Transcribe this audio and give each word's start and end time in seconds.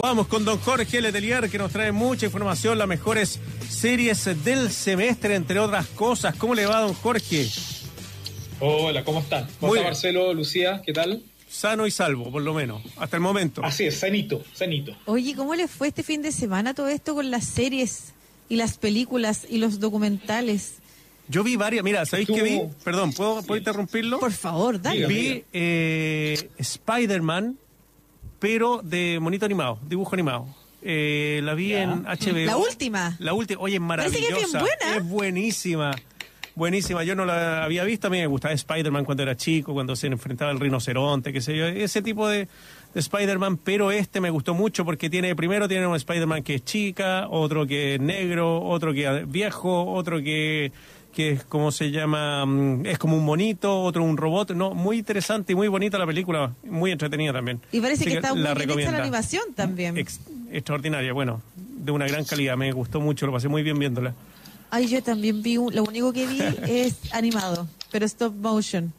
Vamos 0.00 0.28
con 0.28 0.44
don 0.44 0.60
Jorge 0.60 1.00
Letelier 1.00 1.50
que 1.50 1.58
nos 1.58 1.72
trae 1.72 1.90
mucha 1.90 2.26
información, 2.26 2.78
las 2.78 2.86
mejores 2.86 3.40
series 3.68 4.44
del 4.44 4.70
semestre, 4.70 5.34
entre 5.34 5.58
otras 5.58 5.88
cosas. 5.88 6.36
¿Cómo 6.36 6.54
le 6.54 6.66
va, 6.66 6.82
don 6.82 6.94
Jorge? 6.94 7.48
Hola, 8.60 9.02
¿cómo 9.02 9.18
están? 9.18 9.48
¿Cómo 9.58 9.74
está 9.74 9.88
Marcelo, 9.88 10.32
Lucía? 10.34 10.82
¿Qué 10.86 10.92
tal? 10.92 11.24
Sano 11.50 11.84
y 11.84 11.90
salvo, 11.90 12.30
por 12.30 12.42
lo 12.42 12.54
menos, 12.54 12.80
hasta 12.96 13.16
el 13.16 13.22
momento. 13.22 13.64
Así 13.64 13.86
es, 13.86 13.98
sanito, 13.98 14.44
sanito. 14.54 14.96
Oye, 15.06 15.34
¿cómo 15.34 15.56
le 15.56 15.66
fue 15.66 15.88
este 15.88 16.04
fin 16.04 16.22
de 16.22 16.30
semana 16.30 16.74
todo 16.74 16.86
esto 16.86 17.16
con 17.16 17.32
las 17.32 17.44
series 17.44 18.12
y 18.48 18.54
las 18.54 18.78
películas 18.78 19.48
y 19.50 19.58
los 19.58 19.80
documentales? 19.80 20.74
Yo 21.26 21.42
vi 21.42 21.56
varias, 21.56 21.82
mira, 21.82 22.06
¿sabéis 22.06 22.28
qué 22.28 22.42
vi? 22.44 22.60
Perdón, 22.84 23.12
¿puedo, 23.14 23.56
interrumpirlo? 23.56 24.20
Por 24.20 24.30
favor, 24.30 24.80
dale. 24.80 25.08
Vi 25.08 25.44
eh, 25.52 26.50
Spider-Man 26.56 27.58
pero 28.38 28.80
de 28.82 29.18
monito 29.20 29.44
animado, 29.44 29.78
dibujo 29.88 30.14
animado. 30.14 30.46
Eh, 30.82 31.40
la 31.42 31.54
vi 31.54 31.74
en 31.74 32.04
HBO. 32.04 32.46
La 32.46 32.56
última. 32.56 33.16
La 33.18 33.32
última. 33.32 33.60
Oye, 33.60 33.76
es 33.76 33.80
maravillosa. 33.80 34.18
Que 34.18 34.40
es, 34.40 34.52
bien 34.52 34.62
buena. 34.62 34.96
es 34.96 35.08
buenísima. 35.08 35.90
Buenísima. 36.54 37.04
Yo 37.04 37.14
no 37.14 37.24
la 37.24 37.64
había 37.64 37.84
visto. 37.84 38.06
A 38.06 38.10
mí 38.10 38.18
me 38.18 38.26
gustaba 38.26 38.54
Spider-Man 38.54 39.04
cuando 39.04 39.22
era 39.22 39.36
chico, 39.36 39.74
cuando 39.74 39.96
se 39.96 40.06
enfrentaba 40.06 40.50
al 40.50 40.60
rinoceronte, 40.60 41.32
qué 41.32 41.40
sé 41.40 41.56
yo. 41.56 41.66
Ese 41.66 42.02
tipo 42.02 42.28
de, 42.28 42.48
de 42.94 43.00
Spider-Man. 43.00 43.58
Pero 43.58 43.90
este 43.90 44.20
me 44.20 44.30
gustó 44.30 44.54
mucho 44.54 44.84
porque 44.84 45.10
tiene, 45.10 45.34
primero 45.34 45.68
tiene 45.68 45.86
un 45.86 45.96
Spider-Man 45.96 46.42
que 46.42 46.56
es 46.56 46.64
chica, 46.64 47.28
otro 47.28 47.66
que 47.66 47.96
es 47.96 48.00
negro, 48.00 48.62
otro 48.62 48.92
que 48.92 49.04
es 49.06 49.30
viejo, 49.30 49.84
otro 49.84 50.22
que 50.22 50.72
que 51.14 51.32
es 51.32 51.44
como 51.44 51.72
se 51.72 51.90
llama, 51.90 52.46
mm, 52.46 52.86
es 52.86 52.98
como 52.98 53.16
un 53.16 53.24
monito, 53.24 53.82
otro 53.82 54.02
un 54.04 54.16
robot, 54.16 54.52
no, 54.52 54.74
muy 54.74 54.98
interesante 54.98 55.52
y 55.52 55.56
muy 55.56 55.68
bonita 55.68 55.98
la 55.98 56.06
película, 56.06 56.52
muy 56.64 56.92
entretenida 56.92 57.32
también. 57.32 57.60
Y 57.72 57.80
parece 57.80 58.04
que, 58.04 58.14
está 58.14 58.34
muy 58.34 58.42
bien 58.42 58.80
hecha 58.80 58.92
la 58.92 58.98
animación 58.98 59.42
también. 59.54 59.96
extraordinaria, 60.50 61.12
bueno, 61.12 61.42
de 61.56 61.92
una 61.92 62.06
gran 62.06 62.24
calidad, 62.24 62.56
me 62.56 62.72
gustó 62.72 63.00
mucho, 63.00 63.26
lo 63.26 63.32
pasé 63.32 63.48
muy 63.48 63.62
bien 63.62 63.78
viéndola. 63.78 64.14
Ay, 64.70 64.88
yo 64.88 65.02
también 65.02 65.42
vi, 65.42 65.54
lo 65.54 65.84
único 65.84 66.12
que 66.12 66.26
vi 66.26 66.40
es 66.68 66.94
animado, 67.12 67.68
pero 67.90 68.06
stop 68.06 68.34
motion. 68.34 68.92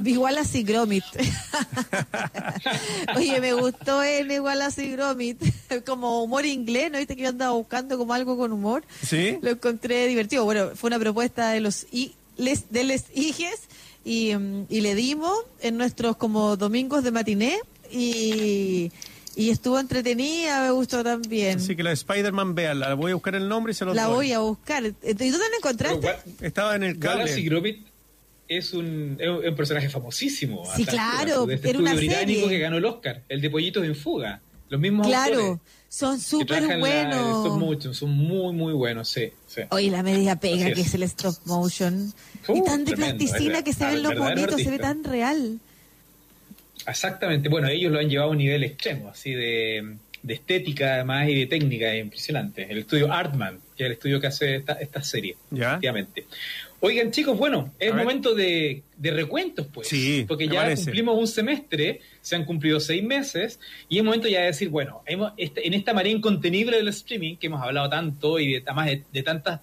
Vi 0.00 0.12
igual 0.12 0.38
así 0.38 0.62
Gromit. 0.62 1.04
Oye, 3.16 3.40
me 3.40 3.52
gustó 3.54 4.02
el 4.02 4.30
igual 4.30 4.62
así 4.62 4.92
Gromit, 4.92 5.42
como 5.86 6.22
humor 6.22 6.46
inglés, 6.46 6.90
¿no 6.90 6.98
viste 6.98 7.16
que 7.16 7.22
yo 7.22 7.30
andaba 7.30 7.52
buscando 7.52 7.98
como 7.98 8.12
algo 8.12 8.36
con 8.36 8.52
humor? 8.52 8.84
Sí. 9.02 9.38
Lo 9.40 9.50
encontré 9.50 10.06
divertido. 10.06 10.44
Bueno, 10.44 10.70
fue 10.74 10.88
una 10.88 10.98
propuesta 10.98 11.50
de 11.50 11.60
los 11.60 11.86
i, 11.90 12.14
les, 12.36 12.70
de 12.70 12.84
les 12.84 13.06
hijes 13.14 13.62
y, 14.04 14.34
mm, 14.36 14.66
y 14.68 14.82
le 14.82 14.94
dimos 14.94 15.36
en 15.60 15.76
nuestros 15.76 16.16
como 16.16 16.56
domingos 16.56 17.02
de 17.02 17.10
matiné 17.10 17.58
y 17.90 18.92
y 19.36 19.50
estuvo 19.50 19.78
entretenida, 19.78 20.62
me 20.62 20.70
gustó 20.70 21.04
también. 21.04 21.58
Así 21.58 21.76
que 21.76 21.82
la 21.82 21.90
de 21.90 21.94
Spider-Man, 21.94 22.54
véanla. 22.54 22.94
Voy 22.94 23.10
a 23.12 23.14
buscar 23.14 23.34
el 23.34 23.46
nombre 23.48 23.72
y 23.72 23.74
se 23.74 23.84
lo 23.84 23.92
La 23.92 24.08
voy 24.08 24.32
a 24.32 24.38
buscar. 24.38 24.82
¿Y 24.82 24.90
dónde 24.90 25.28
la 25.28 25.56
encontraste? 25.58 26.16
Estaba 26.40 26.74
en 26.74 26.82
el 26.84 26.98
cable. 26.98 27.24
Wallace 27.24 27.42
Gromit 27.42 27.86
es 28.48 28.72
un, 28.72 29.18
es 29.20 29.28
un 29.28 29.54
personaje 29.54 29.90
famosísimo. 29.90 30.64
Sí, 30.74 30.86
claro. 30.86 31.44
De 31.44 31.56
este 31.56 31.70
era 31.70 31.78
una 31.78 31.94
británico 31.94 32.48
que 32.48 32.58
ganó 32.58 32.78
el 32.78 32.84
Oscar, 32.86 33.22
el 33.28 33.42
de 33.42 33.50
Pollitos 33.50 33.84
en 33.84 33.94
Fuga. 33.94 34.40
Los 34.70 34.80
mismos 34.80 35.06
Claro, 35.06 35.60
son 35.88 36.18
súper 36.18 36.78
buenos. 36.78 37.46
son 37.46 37.58
muchos, 37.58 37.96
son 37.96 38.10
muy, 38.10 38.52
muy 38.54 38.72
buenos, 38.72 39.08
sí. 39.08 39.32
Oye, 39.70 39.90
la 39.90 40.02
media 40.02 40.36
pega 40.36 40.72
que 40.72 40.80
es. 40.80 40.94
el 40.94 41.02
stop 41.04 41.36
motion. 41.44 42.12
y 42.48 42.64
tan 42.64 42.84
de 42.84 42.96
plasticina 42.96 43.62
que 43.62 43.74
se 43.74 43.84
ven 43.84 44.02
los 44.02 44.16
bonitos, 44.16 44.62
se 44.62 44.70
ve 44.70 44.78
tan 44.78 45.04
real. 45.04 45.60
Exactamente, 46.86 47.48
bueno, 47.48 47.68
ellos 47.68 47.92
lo 47.92 47.98
han 47.98 48.08
llevado 48.08 48.30
a 48.30 48.32
un 48.32 48.38
nivel 48.38 48.64
extremo, 48.64 49.08
así 49.10 49.32
de, 49.32 49.96
estética 50.26 50.94
además 50.94 51.28
y 51.28 51.38
de 51.38 51.46
técnica, 51.46 51.94
es 51.94 52.02
impresionante. 52.02 52.66
El 52.68 52.78
estudio 52.78 53.12
Artman, 53.12 53.60
que 53.76 53.84
es 53.84 53.86
el 53.86 53.92
estudio 53.92 54.20
que 54.20 54.26
hace 54.26 54.56
esta, 54.56 54.74
esta 54.74 55.02
serie, 55.02 55.36
efectivamente. 55.52 56.26
Oigan, 56.80 57.10
chicos, 57.10 57.38
bueno, 57.38 57.72
es 57.78 57.94
momento 57.94 58.34
de, 58.34 58.82
recuentos, 59.00 59.66
pues. 59.72 59.88
Sí, 59.88 60.24
porque 60.28 60.46
ya 60.46 60.74
cumplimos 60.74 61.18
un 61.18 61.26
semestre, 61.26 62.00
se 62.20 62.36
han 62.36 62.44
cumplido 62.44 62.80
seis 62.80 63.02
meses, 63.02 63.58
y 63.88 63.98
es 63.98 64.04
momento 64.04 64.28
ya 64.28 64.40
de 64.40 64.46
decir, 64.46 64.68
bueno, 64.68 65.02
hemos, 65.06 65.32
este, 65.36 65.66
en 65.66 65.74
esta 65.74 65.94
marea 65.94 66.12
incontenible 66.12 66.76
del 66.76 66.88
streaming, 66.88 67.36
que 67.36 67.46
hemos 67.46 67.62
hablado 67.62 67.88
tanto 67.88 68.38
y 68.38 68.54
de, 68.54 68.62
además 68.66 68.90
de, 69.10 69.22
tantas 69.22 69.60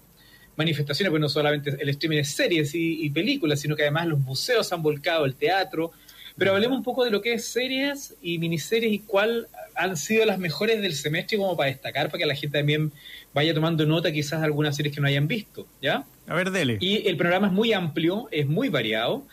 manifestaciones, 0.56 1.10
pues 1.10 1.20
no 1.20 1.28
solamente 1.28 1.76
el 1.78 1.88
streaming 1.88 2.18
de 2.18 2.24
series 2.24 2.74
y, 2.74 3.04
y, 3.04 3.10
películas, 3.10 3.60
sino 3.60 3.76
que 3.76 3.82
además 3.82 4.06
los 4.08 4.18
museos 4.18 4.72
han 4.72 4.82
volcado, 4.82 5.24
el 5.24 5.36
teatro, 5.36 5.92
pero 6.36 6.52
hablemos 6.52 6.78
un 6.78 6.84
poco 6.84 7.04
de 7.04 7.10
lo 7.10 7.22
que 7.22 7.34
es 7.34 7.46
series 7.46 8.14
y 8.20 8.38
miniseries 8.38 8.92
y 8.92 8.98
cuál 9.00 9.48
han 9.76 9.96
sido 9.96 10.24
las 10.24 10.38
mejores 10.38 10.80
del 10.82 10.94
semestre 10.94 11.38
como 11.38 11.56
para 11.56 11.70
destacar, 11.70 12.08
para 12.08 12.18
que 12.18 12.26
la 12.26 12.34
gente 12.34 12.58
también 12.58 12.92
vaya 13.32 13.54
tomando 13.54 13.86
nota 13.86 14.12
quizás 14.12 14.40
de 14.40 14.46
algunas 14.46 14.76
series 14.76 14.94
que 14.94 15.00
no 15.00 15.06
hayan 15.06 15.28
visto, 15.28 15.66
¿ya? 15.80 16.04
A 16.26 16.34
ver, 16.34 16.50
dele. 16.50 16.78
Y 16.80 17.06
el 17.08 17.16
programa 17.16 17.48
es 17.48 17.52
muy 17.52 17.72
amplio, 17.72 18.28
es 18.30 18.46
muy 18.46 18.68
variado 18.68 19.26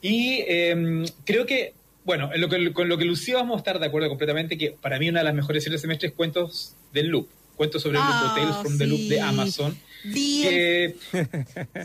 y 0.00 0.42
em, 0.46 1.06
creo 1.24 1.46
que, 1.46 1.74
bueno, 2.04 2.30
lo 2.36 2.48
que, 2.48 2.72
con 2.72 2.88
lo 2.88 2.96
que 2.96 3.04
Lucía 3.04 3.36
vamos 3.36 3.56
a 3.56 3.58
estar 3.58 3.78
de 3.78 3.86
acuerdo 3.86 4.08
completamente, 4.08 4.56
que 4.56 4.70
para 4.72 4.98
mí 4.98 5.08
una 5.08 5.20
de 5.20 5.24
las 5.24 5.34
mejores 5.34 5.62
series 5.62 5.80
del 5.80 5.88
semestre 5.88 6.08
es 6.08 6.14
Cuentos 6.14 6.74
del 6.92 7.08
Loop, 7.08 7.28
Cuentos 7.56 7.82
sobre 7.82 7.98
el 7.98 8.04
ah, 8.06 8.32
Tales 8.34 8.56
from 8.62 8.78
the 8.78 8.86
Loop 8.86 9.00
de 9.00 9.20
Amazon 9.20 9.76
que 10.12 10.96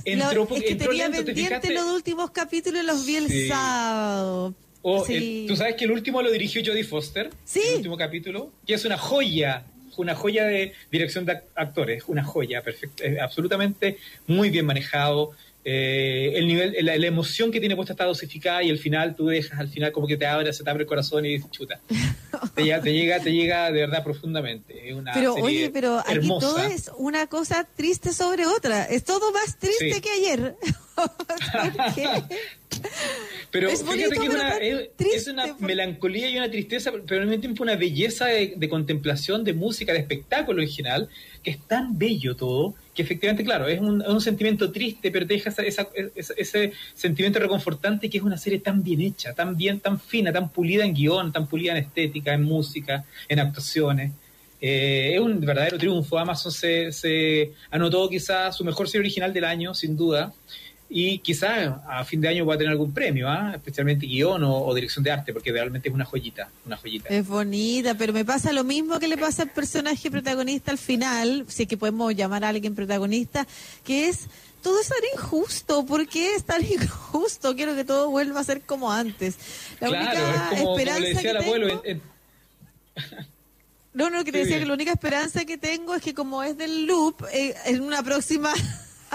entró, 0.05 0.47
es 0.55 0.63
que 0.63 0.75
tenía 0.75 1.09
pendiente 1.09 1.73
los 1.73 1.85
últimos 1.87 2.31
capítulos 2.31 2.83
los 2.83 3.05
vi 3.05 3.15
el 3.17 3.47
sábado. 3.47 4.53
Oh, 4.81 5.03
Tú 5.03 5.55
sabes 5.55 5.75
que 5.75 5.85
el 5.85 5.91
último 5.91 6.21
lo 6.21 6.31
dirigió 6.31 6.61
Jodie 6.63 6.83
Foster, 6.83 7.31
sí. 7.43 7.61
el 7.69 7.77
último 7.77 7.97
capítulo, 7.97 8.51
que 8.67 8.75
es 8.75 8.85
una 8.85 8.99
joya, 8.99 9.65
una 9.97 10.13
joya 10.13 10.45
de 10.45 10.73
dirección 10.91 11.25
de 11.25 11.39
actores, 11.55 12.03
una 12.07 12.23
joya, 12.23 12.61
perfecta, 12.61 13.03
absolutamente 13.23 13.97
muy 14.27 14.51
bien 14.51 14.67
manejado, 14.67 15.31
eh, 15.67 16.33
el 16.35 16.47
nivel, 16.47 16.75
la, 16.79 16.93
emoción 16.93 17.51
que 17.51 17.59
tiene 17.59 17.75
puesta 17.75 17.93
está 17.93 18.05
dosificada 18.05 18.61
y 18.61 18.69
al 18.69 18.77
final 18.77 19.15
tú 19.15 19.25
dejas, 19.25 19.59
al 19.59 19.67
final 19.67 19.91
como 19.91 20.05
que 20.05 20.15
te 20.15 20.27
abre, 20.27 20.53
se 20.53 20.63
te 20.63 20.69
abre 20.69 20.83
el 20.83 20.87
corazón 20.87 21.25
y 21.25 21.29
dices, 21.29 21.49
chuta. 21.49 21.81
te, 22.53 22.63
llega, 22.63 22.81
te 22.81 22.93
llega, 22.93 23.19
te 23.19 23.33
llega 23.33 23.71
de 23.71 23.79
verdad 23.79 24.03
profundamente. 24.03 24.89
Es 24.89 24.95
una 24.95 25.11
pero 25.11 25.33
oye, 25.33 25.71
pero 25.71 25.97
aquí 26.05 26.27
todo 26.27 26.59
es 26.59 26.91
una 26.97 27.25
cosa 27.25 27.67
triste 27.75 28.13
sobre 28.13 28.45
otra. 28.45 28.83
Es 28.85 29.05
todo 29.05 29.31
más 29.31 29.57
triste 29.57 30.01
que 30.01 30.11
ayer. 30.11 30.55
Pero 33.56 33.69
fíjate 33.69 34.18
que 34.18 34.25
es 34.25 34.34
una, 34.34 34.50
es, 35.00 35.28
una, 35.28 35.56
melancolía 35.59 36.29
y 36.29 36.38
una 36.38 36.51
tristeza, 36.51 36.91
pero 37.07 37.22
al 37.22 37.28
mismo 37.28 37.40
tiempo 37.40 37.63
una 37.63 37.78
belleza 37.78 38.25
de, 38.25 38.69
contemplación, 38.69 39.46
de 39.46 39.53
música, 39.53 39.94
de 39.94 40.00
espectáculo 40.00 40.62
en 40.62 40.68
general, 40.68 41.09
que 41.41 41.51
es 41.51 41.59
tan 41.59 41.97
bello 41.97 42.35
todo, 42.35 42.75
que 42.94 43.03
efectivamente, 43.03 43.46
claro, 43.46 43.69
es 43.69 43.79
un, 43.79 44.01
un 44.06 44.19
sentimiento 44.19 44.73
triste, 44.73 45.09
pero 45.09 45.25
te 45.25 45.35
deja 45.35 45.51
esa, 45.63 45.88
ese 46.16 46.73
sentimiento 46.94 47.40
reconfortante 47.40 48.09
que 48.09 48.18
es 48.18 48.23
una 48.25 48.38
serie 48.38 48.59
tan 48.59 48.84
bien 48.84 49.00
hecha, 49.00 49.34
tan 49.34 49.56
bien, 49.56 49.79
tan 49.79 50.02
fina, 50.02 50.34
tan 50.34 50.50
pulida 50.50 50.84
en 50.84 50.94
guion, 50.94 51.31
tan 51.31 51.47
pulida 51.47 51.72
en 51.72 51.78
estética, 51.78 52.34
en 52.34 52.44
música, 52.44 53.06
en 53.29 53.40
actuaciones. 53.40 54.12
Eh, 54.59 55.12
es 55.13 55.19
un 55.19 55.40
verdadero 55.40 55.78
triunfo. 55.78 56.17
Amazon 56.17 56.52
se, 56.52 56.91
se 56.91 57.53
anotó 57.72 58.09
quizás 58.09 58.56
su 58.56 58.66
mejor 58.66 58.90
serie 58.90 59.02
original 59.02 59.31
del 59.31 59.46
año, 59.46 59.73
sin 59.73 59.96
duda 59.96 60.34
y 60.90 61.19
quizás 61.19 61.73
a 61.88 62.03
fin 62.06 62.22
de 62.22 62.28
año 62.28 62.46
va 62.46 62.56
a 62.56 62.57
tener 62.57 62.72
algún 62.72 62.94
premio, 62.94 63.28
¿ah? 63.28 63.53
especialmente 63.56 64.06
guion 64.06 64.44
o, 64.44 64.73
dirección 64.73 65.03
de 65.03 65.12
arte, 65.12 65.34
porque 65.34 65.51
realmente 65.51 65.90
es 65.90 65.96
una 65.96 66.06
joyita, 66.06 66.50
una 66.66 66.78
joyita. 66.78 67.09
Es 67.09 67.28
bonita, 67.28 67.96
pero 67.96 68.13
me 68.13 68.23
pasa 68.23 68.53
lo 68.53 68.63
mismo 68.63 69.00
que 69.00 69.07
le 69.07 69.18
pasa 69.18 69.44
al 69.44 69.50
personaje 69.50 70.12
protagonista 70.12 70.72
al 70.72 70.78
final, 70.78 71.46
si 71.47 71.63
es 71.63 71.69
que 71.69 71.78
podemos 71.78 72.16
llamar 72.16 72.44
a 72.46 72.50
alguien 72.50 72.75
protagonista, 72.75 73.47
que 73.84 74.09
es 74.09 74.28
todo 74.62 74.79
es 74.79 74.88
tan 74.88 74.97
injusto, 75.13 75.85
¿por 75.85 76.07
qué 76.07 76.35
es 76.35 76.44
tan 76.44 76.63
injusto? 76.72 77.56
Quiero 77.56 77.75
que 77.75 77.84
todo 77.84 78.09
vuelva 78.09 78.40
a 78.40 78.44
ser 78.44 78.62
como 78.62 78.91
antes. 78.91 79.35
La 79.79 79.90
única 79.90 80.52
esperanza 80.53 81.22
que 81.22 81.34
tengo... 81.34 81.81
No, 83.94 84.09
no, 84.09 84.25
que 84.25 84.31
te 84.34 84.40
decía 84.40 84.59
que 84.59 84.66
la 84.66 84.73
única 84.73 84.91
esperanza 84.91 85.46
que 85.46 85.58
tengo 85.58 85.96
es 85.96 86.02
que 86.02 86.14
como 86.14 86.43
es 86.43 86.58
del 86.58 86.85
loop, 86.85 87.23
eh, 87.31 87.55
en 87.66 87.81
una 87.81 88.03
próxima 88.03 88.53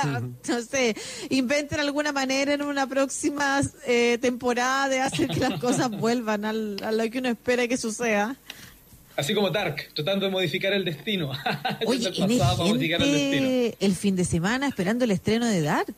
no 0.49 0.63
sé, 0.63 0.97
inventen 1.29 1.81
alguna 1.81 2.13
manera 2.13 2.55
en 2.55 2.63
una 2.63 2.87
próxima 2.87 3.61
eh, 3.87 4.19
temporada 4.21 4.89
de 4.89 5.01
hacer 5.01 5.29
que 5.29 5.41
las 5.41 5.61
cosas 5.61 5.91
vuelvan 5.99 6.45
al, 6.45 6.77
a 6.83 6.93
lo 6.93 7.11
que 7.11 7.19
uno 7.19 7.29
espera 7.29 7.67
que 7.69 7.77
suceda. 7.77 8.37
Así 9.17 9.35
como 9.35 9.51
Dark, 9.51 9.91
tratando 9.95 10.27
de 10.27 10.33
modificar 10.33 10.73
el 10.73 10.85
destino. 10.85 11.33
Oye, 11.87 12.09
el, 12.09 13.75
el 13.79 13.95
fin 13.95 14.17
de 14.17 14.25
semana 14.25 14.67
esperando 14.67 15.05
el 15.05 15.11
estreno 15.11 15.47
de 15.47 15.61
Dark. 15.61 15.95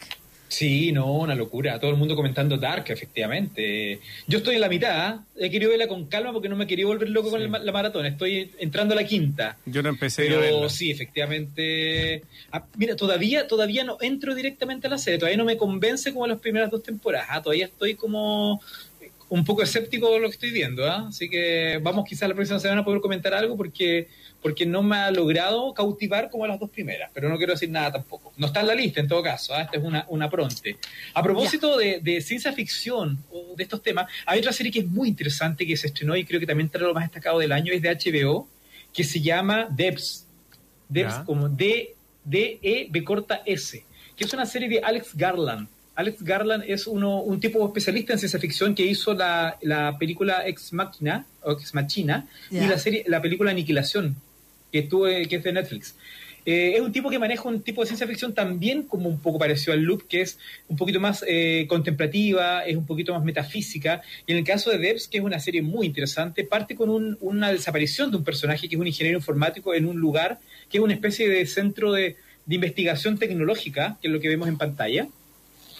Sí, 0.53 0.93
no, 0.93 1.11
una 1.15 1.35
locura. 1.35 1.81
Todo 1.81 1.93
el 1.93 1.97
mundo 1.97 2.15
comentando 2.15 2.59
Dark, 2.59 2.85
efectivamente. 2.89 4.01
Yo 4.27 4.37
estoy 4.37 4.57
en 4.57 4.61
la 4.61 4.69
mitad. 4.69 5.21
He 5.35 5.49
querido 5.49 5.71
verla 5.71 5.89
con 5.89 6.05
calma 6.09 6.31
porque 6.31 6.51
no 6.51 6.57
me 6.57 6.67
quería 6.67 6.85
volver 6.85 7.09
loco 7.09 7.31
con 7.31 7.41
la, 7.41 7.73
maratón. 7.73 8.05
Estoy 8.05 8.51
entrando 8.59 8.93
a 8.93 8.97
la 8.97 9.05
quinta. 9.05 9.57
Yo 9.65 9.83
no 9.83 9.89
empecé 9.89 10.25
Pero 10.25 10.37
a 10.37 10.41
verla. 10.41 10.69
sí, 10.69 10.91
efectivamente. 10.91 12.25
Ah, 12.51 12.67
mira, 12.77 12.97
todavía, 12.97 13.49
todavía 13.49 13.83
no 13.85 13.97
entro 14.03 14.35
directamente 14.35 14.89
a 14.89 14.91
la 14.91 14.99
serie. 14.99 15.19
Todavía 15.19 15.39
no 15.39 15.47
me 15.47 15.57
convence 15.57 16.13
como 16.13 16.27
las 16.27 16.39
primeras 16.39 16.71
dos 16.71 16.83
temporadas. 16.83 17.29
Ah, 17.31 17.41
todavía 17.41 17.65
estoy 17.65 17.95
como 17.95 18.61
un 19.33 19.47
poco 19.47 19.63
escéptico 19.63 20.13
de 20.13 20.21
lo 20.21 20.29
que 20.29 20.35
estoy 20.35 20.51
viendo, 20.51 20.85
¿ah? 20.85 21.07
así 21.09 21.27
que 21.27 21.81
vamos 21.83 22.05
quizás 22.07 22.29
la 22.29 22.35
próxima 22.35 22.59
semana 22.59 22.83
a 22.83 22.85
poder 22.85 23.01
comentar 23.01 23.33
algo 23.33 23.57
porque 23.57 24.09
porque 24.43 24.67
no 24.67 24.83
me 24.83 24.97
ha 24.97 25.11
logrado 25.11 25.73
cautivar 25.73 26.29
como 26.29 26.47
las 26.47 26.61
dos 26.61 26.69
primeras, 26.69 27.11
pero 27.15 27.31
no 27.31 27.39
quiero 27.39 27.55
decir 27.55 27.71
nada 27.71 27.93
tampoco. 27.93 28.35
No 28.37 28.49
está 28.49 28.61
en 28.61 28.67
la 28.67 28.75
lista 28.75 29.01
en 29.01 29.09
todo 29.09 29.23
caso, 29.23 29.55
¿ah? 29.55 29.63
esta 29.63 29.79
es 29.79 29.83
una, 29.83 30.05
una 30.09 30.29
pronte. 30.29 30.77
A 31.15 31.23
propósito 31.23 31.79
de, 31.79 32.21
ciencia 32.21 32.53
ficción 32.53 33.25
o 33.31 33.55
de 33.57 33.63
estos 33.63 33.83
temas, 33.83 34.11
hay 34.27 34.41
otra 34.41 34.53
serie 34.53 34.71
que 34.71 34.81
es 34.81 34.87
muy 34.87 35.09
interesante 35.09 35.67
que 35.67 35.79
se 35.79 35.87
estrenó 35.87 36.15
y 36.15 36.27
creo 36.27 36.39
que 36.39 36.47
también 36.47 36.69
trae 36.69 36.83
lo 36.87 36.93
más 36.93 37.05
destacado 37.05 37.39
del 37.39 37.53
año, 37.53 37.73
es 37.73 37.81
de 37.81 37.89
HBO, 37.89 38.47
que 38.93 39.03
se 39.03 39.23
llama 39.23 39.67
Debs. 39.71 40.27
Debs 40.91 41.15
como 41.25 41.49
D, 41.49 41.95
D, 42.23 42.59
E, 42.61 42.87
B 42.91 43.03
corta 43.03 43.43
S, 43.47 43.83
que 44.15 44.25
es 44.25 44.33
una 44.35 44.45
serie 44.45 44.69
de 44.69 44.81
Alex 44.81 45.15
Garland 45.15 45.69
Alex 46.03 46.23
Garland 46.23 46.65
es 46.67 46.87
uno, 46.87 47.23
un 47.23 47.41
tipo 47.41 47.65
especialista 47.67 48.13
en 48.13 48.19
ciencia 48.19 48.39
ficción 48.39 48.75
que 48.75 48.85
hizo 48.85 49.15
la, 49.15 49.57
la 49.63 49.97
película 49.99 50.47
Ex 50.47 50.73
Machina, 50.73 51.27
o 51.43 51.53
Ex 51.53 51.75
Machina 51.75 52.27
y 52.51 52.61
la, 52.61 52.79
serie, 52.79 53.05
la 53.07 53.23
película 53.23 53.51
Aniquilación, 53.51 54.17
que, 54.71 54.89
que 54.89 55.37
es 55.37 55.43
de 55.43 55.53
Netflix. 55.53 55.95
Eh, 56.45 56.73
es 56.75 56.81
un 56.81 56.91
tipo 56.91 57.09
que 57.09 57.21
maneja 57.21 57.49
un 57.49 57.63
tipo 57.63 57.83
de 57.83 57.87
ciencia 57.87 58.07
ficción 58.07 58.35
también 58.35 58.83
como 58.83 59.09
un 59.09 59.21
poco 59.21 59.39
parecido 59.39 59.75
al 59.75 59.83
Loop, 59.83 60.09
que 60.09 60.23
es 60.23 60.39
un 60.69 60.77
poquito 60.77 60.99
más 60.99 61.25
eh, 61.29 61.67
contemplativa, 61.69 62.65
es 62.65 62.77
un 62.77 62.85
poquito 62.85 63.15
más 63.15 63.23
metafísica. 63.23 64.03
Y 64.27 64.33
en 64.33 64.39
el 64.39 64.45
caso 64.45 64.71
de 64.71 64.79
Debs, 64.79 65.07
que 65.07 65.19
es 65.19 65.25
una 65.25 65.39
serie 65.39 65.63
muy 65.63 65.87
interesante, 65.87 66.43
parte 66.43 66.75
con 66.75 67.17
una 67.21 67.53
desaparición 67.53 68.11
de 68.11 68.17
un 68.17 68.25
personaje 68.25 68.69
que 68.69 68.75
es 68.75 68.81
un 68.81 68.89
ingeniero 68.89 69.19
informático 69.19 69.73
en 69.73 69.87
un 69.87 69.99
lugar 69.99 70.41
que 70.69 70.79
es 70.79 70.85
una 70.85 70.95
especie 70.95 71.29
de 71.29 71.47
centro 71.47 71.93
de, 71.93 72.17
de 72.47 72.55
investigación 72.55 73.19
tecnológica, 73.19 73.99
que 74.03 74.09
es 74.09 74.13
lo 74.13 74.19
que 74.19 74.29
vemos 74.29 74.49
en 74.49 74.59
pantalla 74.59 75.07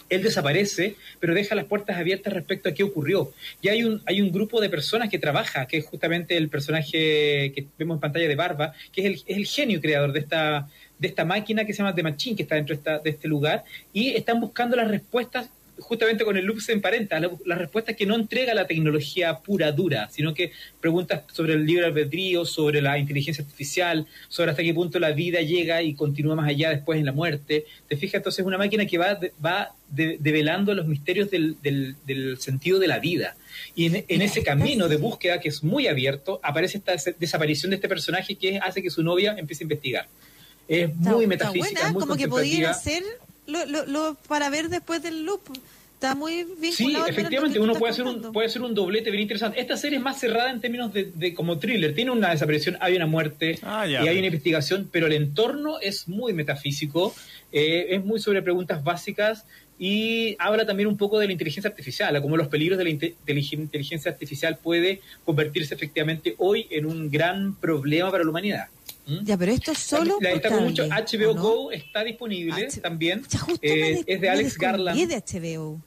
él 0.09 0.23
desaparece, 0.23 0.95
pero 1.19 1.33
deja 1.33 1.55
las 1.55 1.65
puertas 1.65 1.97
abiertas 1.97 2.33
respecto 2.33 2.69
a 2.69 2.73
qué 2.73 2.83
ocurrió. 2.83 3.31
Y 3.61 3.69
hay 3.69 3.83
un, 3.83 4.01
hay 4.05 4.21
un 4.21 4.31
grupo 4.31 4.61
de 4.61 4.69
personas 4.69 5.09
que 5.09 5.19
trabaja, 5.19 5.65
que 5.65 5.77
es 5.77 5.85
justamente 5.85 6.37
el 6.37 6.49
personaje 6.49 7.51
que 7.53 7.65
vemos 7.77 7.95
en 7.95 8.01
pantalla 8.01 8.27
de 8.27 8.35
Barba, 8.35 8.73
que 8.91 9.01
es 9.01 9.07
el, 9.07 9.13
es 9.13 9.37
el 9.37 9.45
genio 9.45 9.81
creador 9.81 10.11
de 10.11 10.19
esta, 10.19 10.69
de 10.99 11.07
esta 11.07 11.25
máquina 11.25 11.65
que 11.65 11.73
se 11.73 11.79
llama 11.79 11.95
The 11.95 12.03
Machine, 12.03 12.35
que 12.35 12.43
está 12.43 12.55
dentro 12.55 12.75
de, 12.75 12.79
esta, 12.79 12.99
de 12.99 13.09
este 13.09 13.27
lugar, 13.27 13.63
y 13.91 14.11
están 14.11 14.39
buscando 14.39 14.75
las 14.75 14.87
respuestas 14.87 15.49
justamente 15.79 16.23
con 16.23 16.37
el 16.37 16.45
loop 16.45 16.59
se 16.59 16.71
emparenta, 16.71 17.19
la, 17.19 17.31
la, 17.45 17.55
respuesta 17.55 17.93
que 17.93 18.05
no 18.05 18.15
entrega 18.15 18.53
la 18.53 18.67
tecnología 18.67 19.39
pura, 19.39 19.71
dura, 19.71 20.09
sino 20.11 20.33
que 20.33 20.51
preguntas 20.79 21.23
sobre 21.31 21.53
el 21.53 21.65
libre 21.65 21.85
albedrío, 21.85 22.45
sobre 22.45 22.81
la 22.81 22.97
inteligencia 22.97 23.43
artificial, 23.43 24.05
sobre 24.27 24.51
hasta 24.51 24.63
qué 24.63 24.73
punto 24.73 24.99
la 24.99 25.11
vida 25.11 25.41
llega 25.41 25.81
y 25.81 25.95
continúa 25.95 26.35
más 26.35 26.47
allá 26.47 26.69
después 26.69 26.99
en 26.99 27.05
la 27.05 27.11
muerte. 27.11 27.65
Te 27.87 27.97
fijas, 27.97 28.15
entonces 28.15 28.39
es 28.39 28.45
una 28.45 28.57
máquina 28.57 28.85
que 28.85 28.97
va, 28.97 29.19
va 29.43 29.73
develando 29.89 30.73
los 30.73 30.87
misterios 30.87 31.29
del, 31.29 31.57
del, 31.61 32.37
sentido 32.39 32.79
de 32.79 32.87
la 32.87 32.99
vida. 32.99 33.35
Y 33.75 33.85
en, 33.85 34.21
ese 34.21 34.43
camino 34.43 34.87
de 34.87 34.97
búsqueda, 34.97 35.39
que 35.39 35.49
es 35.49 35.63
muy 35.63 35.87
abierto, 35.87 36.39
aparece 36.43 36.77
esta 36.77 36.95
desaparición 37.19 37.69
de 37.69 37.75
este 37.75 37.87
personaje 37.87 38.35
que 38.35 38.57
hace 38.57 38.81
que 38.81 38.89
su 38.89 39.03
novia 39.03 39.35
empiece 39.37 39.63
a 39.63 39.65
investigar. 39.65 40.07
Es 40.67 40.95
muy 40.95 41.27
metafísica, 41.27 41.91
muy 41.91 42.01
como 42.01 42.15
que 42.15 42.27
podría 42.27 42.73
ser 42.73 43.03
lo, 43.47 43.85
lo, 43.85 44.15
para 44.27 44.49
ver 44.49 44.69
después 44.69 45.01
del 45.01 45.25
loop. 45.25 45.41
Está 45.95 46.15
muy 46.15 46.43
vinculado. 46.43 47.05
Sí, 47.05 47.11
efectivamente, 47.11 47.59
uno 47.59 47.75
puede 47.75 47.93
hacer, 47.93 48.05
un, 48.05 48.33
puede 48.33 48.47
hacer 48.47 48.61
un 48.61 48.73
doblete 48.73 49.09
bien 49.09 49.21
interesante. 49.21 49.61
Esta 49.61 49.77
serie 49.77 49.99
es 49.99 50.03
más 50.03 50.19
cerrada 50.19 50.51
en 50.51 50.59
términos 50.59 50.91
de, 50.93 51.33
como 51.33 51.59
thriller. 51.59 51.95
Tiene 51.95 52.11
una 52.11 52.31
desaparición, 52.31 52.77
hay 52.81 52.97
una 52.97 53.05
muerte 53.05 53.57
ah, 53.63 53.87
y 53.87 53.95
hay 53.95 54.17
una 54.17 54.27
investigación, 54.27 54.89
pero 54.91 55.07
el 55.07 55.13
entorno 55.13 55.79
es 55.79 56.09
muy 56.09 56.33
metafísico, 56.33 57.15
eh, 57.53 57.87
es 57.91 58.03
muy 58.03 58.19
sobre 58.19 58.41
preguntas 58.41 58.83
básicas 58.83 59.45
y 59.79 60.35
habla 60.39 60.65
también 60.65 60.87
un 60.87 60.97
poco 60.97 61.19
de 61.19 61.25
la 61.27 61.31
inteligencia 61.31 61.69
artificial, 61.69 62.21
como 62.21 62.37
los 62.37 62.47
peligros 62.47 62.77
de 62.77 62.83
la 62.83 62.89
inteligencia 62.89 64.11
artificial 64.11 64.57
puede 64.61 65.01
convertirse 65.25 65.73
efectivamente 65.73 66.35
hoy 66.37 66.67
en 66.69 66.85
un 66.85 67.09
gran 67.09 67.55
problema 67.55 68.11
para 68.11 68.23
la 68.23 68.29
humanidad. 68.29 68.67
¿Mm? 69.05 69.23
Ya, 69.23 69.37
pero 69.37 69.51
esto 69.51 69.71
es 69.71 69.79
solo. 69.79 70.17
La, 70.21 70.31
está 70.31 70.59
mucho. 70.59 70.87
HBO 70.87 71.35
Go 71.35 71.71
está 71.71 72.03
disponible 72.03 72.69
también. 72.81 73.23
Eh, 73.61 74.03
es 74.05 74.21
de 74.21 74.29
Alex 74.29 74.57
Garland. 74.57 75.07
de 75.07 75.17
HBO. 75.17 75.81